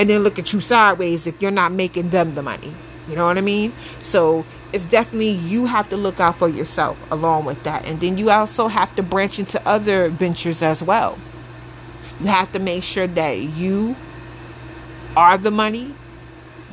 and 0.00 0.08
then 0.08 0.22
look 0.22 0.38
at 0.38 0.50
you 0.54 0.62
sideways 0.62 1.26
if 1.26 1.42
you're 1.42 1.50
not 1.50 1.72
making 1.72 2.08
them 2.08 2.34
the 2.34 2.42
money. 2.42 2.72
You 3.06 3.16
know 3.16 3.26
what 3.26 3.36
I 3.36 3.42
mean? 3.42 3.74
So 3.98 4.46
it's 4.72 4.86
definitely 4.86 5.32
you 5.32 5.66
have 5.66 5.90
to 5.90 5.98
look 5.98 6.18
out 6.18 6.38
for 6.38 6.48
yourself 6.48 6.96
along 7.12 7.44
with 7.44 7.62
that. 7.64 7.84
And 7.84 8.00
then 8.00 8.16
you 8.16 8.30
also 8.30 8.68
have 8.68 8.96
to 8.96 9.02
branch 9.02 9.38
into 9.38 9.60
other 9.68 10.08
ventures 10.08 10.62
as 10.62 10.82
well. 10.82 11.18
You 12.18 12.28
have 12.28 12.50
to 12.52 12.58
make 12.58 12.82
sure 12.82 13.08
that 13.08 13.32
you 13.32 13.94
are 15.18 15.36
the 15.36 15.50
money. 15.50 15.94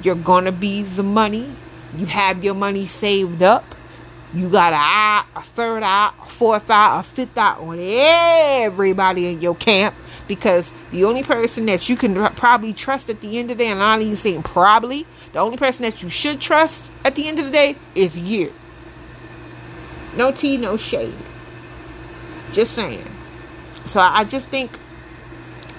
You're 0.02 0.16
going 0.16 0.46
to 0.46 0.54
be 0.54 0.84
the 0.84 1.04
money. 1.04 1.52
You 1.98 2.06
have 2.06 2.46
your 2.46 2.56
money 2.56 2.86
saved 2.86 3.44
up. 3.44 3.76
You 4.34 4.50
got 4.50 4.72
a 4.72 4.78
eye, 4.78 5.26
a 5.36 5.42
third 5.42 5.84
eye, 5.84 6.14
a 6.22 6.26
fourth 6.28 6.72
eye, 6.72 7.02
a 7.02 7.04
fifth 7.04 7.38
eye 7.38 7.58
on 7.60 7.78
everybody 7.78 9.34
in 9.34 9.42
your 9.42 9.56
camp 9.56 9.96
because 10.28 10.72
the 10.92 11.04
only 11.06 11.24
person 11.24 11.66
that 11.68 11.90
you 11.90 11.96
can 11.96 12.16
probably 12.36 12.74
trust 12.74 13.10
at 13.10 13.22
the 13.22 13.38
end 13.40 13.52
of 13.52 13.58
the 13.58 13.64
day, 13.64 13.72
and 13.72 13.82
I'm 13.82 14.00
not 14.00 14.04
even 14.04 14.16
saying 14.16 14.44
probably, 14.44 15.06
the 15.34 15.40
only 15.40 15.58
person 15.58 15.84
that 15.84 16.02
you 16.02 16.10
should 16.10 16.40
trust 16.40 16.92
at 17.06 17.16
the 17.16 17.28
end 17.28 17.40
of 17.40 17.46
the 17.46 17.52
day 17.52 17.76
is 17.96 18.20
you. 18.20 18.54
No 20.16 20.32
tea, 20.32 20.58
no 20.58 20.78
shade. 20.78 21.14
Just 22.52 22.74
saying. 22.74 23.06
So 23.86 24.00
I 24.00 24.24
just 24.24 24.50
think 24.50 24.78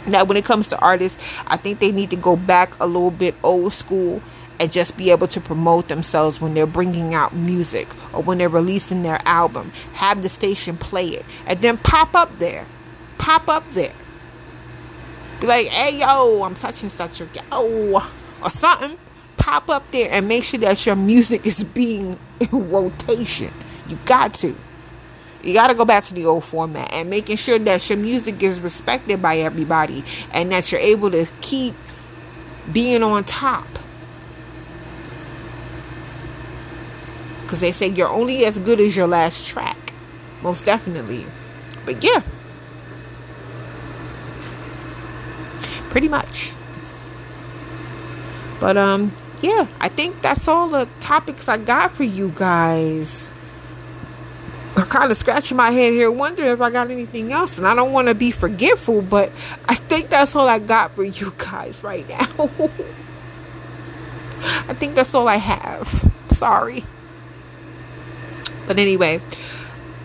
that 0.06 0.28
when 0.28 0.37
it 0.37 0.44
comes 0.44 0.68
to 0.68 0.78
artists, 0.78 1.37
I 1.46 1.56
think 1.56 1.80
they 1.80 1.92
need 1.92 2.11
to 2.11 2.16
go 2.16 2.37
back 2.37 2.78
a 2.80 2.87
little 2.87 3.11
bit 3.11 3.34
old 3.42 3.72
school 3.72 4.22
and 4.61 4.72
just 4.72 4.96
be 4.96 5.11
able 5.11 5.28
to 5.28 5.40
promote 5.40 5.88
themselves 5.88 6.40
when 6.40 6.54
they're 6.54 6.66
bringing 6.66 7.14
out 7.14 7.34
music 7.34 7.88
or 8.14 8.22
when 8.22 8.38
they're 8.38 8.48
releasing 8.48 9.02
their 9.02 9.20
album. 9.24 9.72
Have 9.94 10.22
the 10.22 10.28
station 10.28 10.76
play 10.76 11.08
it 11.08 11.24
and 11.46 11.61
then 11.61 11.78
pop 11.78 12.14
up 12.14 12.38
there. 12.38 12.66
Pop 13.18 13.48
up 13.48 13.68
there. 13.70 13.92
Be 15.40 15.46
like, 15.46 15.68
hey, 15.68 16.01
yo, 16.01 16.42
I'm 16.42 16.57
such 16.57 16.83
and 16.83 16.90
such, 16.90 17.20
or 17.20 17.29
yo, 17.35 18.03
or 18.42 18.51
something. 18.51 18.98
Pop 19.37 19.68
up 19.70 19.88
there 19.92 20.11
and 20.11 20.27
make 20.27 20.42
sure 20.42 20.59
that 20.61 20.85
your 20.85 20.96
music 20.96 21.46
is 21.46 21.62
being 21.62 22.18
in 22.40 22.70
rotation. 22.70 23.53
You 23.88 23.98
got 24.05 24.35
to. 24.35 24.55
You 25.42 25.55
got 25.55 25.68
to 25.68 25.74
go 25.74 25.85
back 25.85 26.03
to 26.05 26.14
the 26.14 26.27
old 26.27 26.44
format 26.44 26.92
and 26.92 27.09
making 27.09 27.37
sure 27.37 27.59
that 27.61 27.88
your 27.88 27.98
music 27.98 28.42
is 28.42 28.59
respected 28.59 29.22
by 29.22 29.38
everybody 29.38 30.03
and 30.33 30.51
that 30.51 30.72
you're 30.72 30.81
able 30.81 31.11
to 31.12 31.27
keep 31.40 31.74
being 32.72 33.05
on 33.05 33.22
top. 33.24 33.66
Because 37.42 37.61
they 37.61 37.72
say 37.72 37.87
you're 37.87 38.09
only 38.09 38.44
as 38.44 38.59
good 38.59 38.81
as 38.81 38.96
your 38.96 39.07
last 39.07 39.46
track. 39.46 39.92
Most 40.42 40.64
definitely. 40.64 41.24
But 41.87 42.03
yeah. 42.03 42.22
Pretty 45.98 46.08
much. 46.08 46.52
But 48.61 48.76
um 48.76 49.12
yeah, 49.42 49.66
I 49.80 49.88
think 49.88 50.22
that's 50.22 50.46
all 50.46 50.68
the 50.68 50.87
topics 51.00 51.48
I 51.48 51.58
got 51.58 51.90
for 51.90 52.04
you 52.04 52.32
guys. 52.37 53.32
I'm 54.76 54.87
kind 54.87 55.11
of 55.11 55.18
scratching 55.18 55.56
my 55.56 55.72
head 55.72 55.92
here, 55.92 56.08
wondering 56.12 56.50
if 56.50 56.61
I 56.61 56.70
got 56.70 56.92
anything 56.92 57.32
else, 57.32 57.58
and 57.58 57.66
I 57.66 57.74
don't 57.74 57.90
want 57.90 58.06
to 58.06 58.14
be 58.14 58.30
forgetful, 58.30 59.02
but 59.02 59.32
I 59.68 59.74
think 59.74 60.08
that's 60.08 60.37
all 60.37 60.46
I 60.46 60.61
got 60.61 60.94
for 60.94 61.02
you 61.02 61.34
guys 61.37 61.82
right 61.82 62.08
now. 62.08 62.28
I 64.70 64.74
think 64.74 64.94
that's 64.94 65.12
all 65.16 65.26
I 65.26 65.38
have. 65.38 66.12
Sorry. 66.30 66.84
But 68.68 68.78
anyway, 68.78 69.20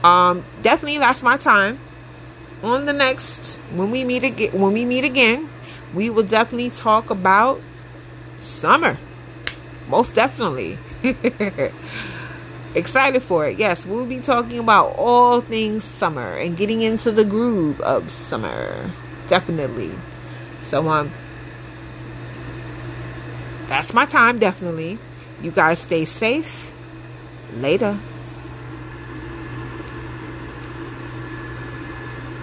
um, 0.04 0.44
definitely 0.64 0.98
that's 0.98 1.22
my 1.22 1.38
time. 1.38 1.78
On 2.64 2.86
the 2.86 2.94
next, 2.94 3.60
when 3.76 3.92
we 3.92 4.04
meet 4.04 4.24
again, 4.24 4.60
when 4.60 4.74
we 4.74 4.86
meet 4.86 5.06
again, 5.06 5.50
we 5.94 6.10
will 6.10 6.24
definitely 6.24 6.70
talk 6.72 7.10
about 7.10 7.62
summer. 8.40 8.98
Most 9.88 10.14
definitely. 10.14 10.78
Excited 12.76 13.22
for 13.22 13.46
it. 13.48 13.60
Yes, 13.60 13.86
we'll 13.86 14.06
be 14.06 14.20
talking 14.20 14.58
about 14.58 14.96
all 14.98 15.42
things 15.42 15.84
summer 15.84 16.34
and 16.36 16.58
getting 16.58 16.82
into 16.82 17.12
the 17.12 17.24
groove 17.24 17.80
of 17.82 18.10
summer. 18.10 18.90
Definitely. 19.28 19.92
So 20.64 20.90
um 20.90 21.12
that's 23.68 23.94
my 23.94 24.06
time 24.06 24.40
definitely. 24.40 24.98
You 25.42 25.52
guys 25.52 25.80
stay 25.80 26.06
safe. 26.06 26.72
Later. 27.58 28.00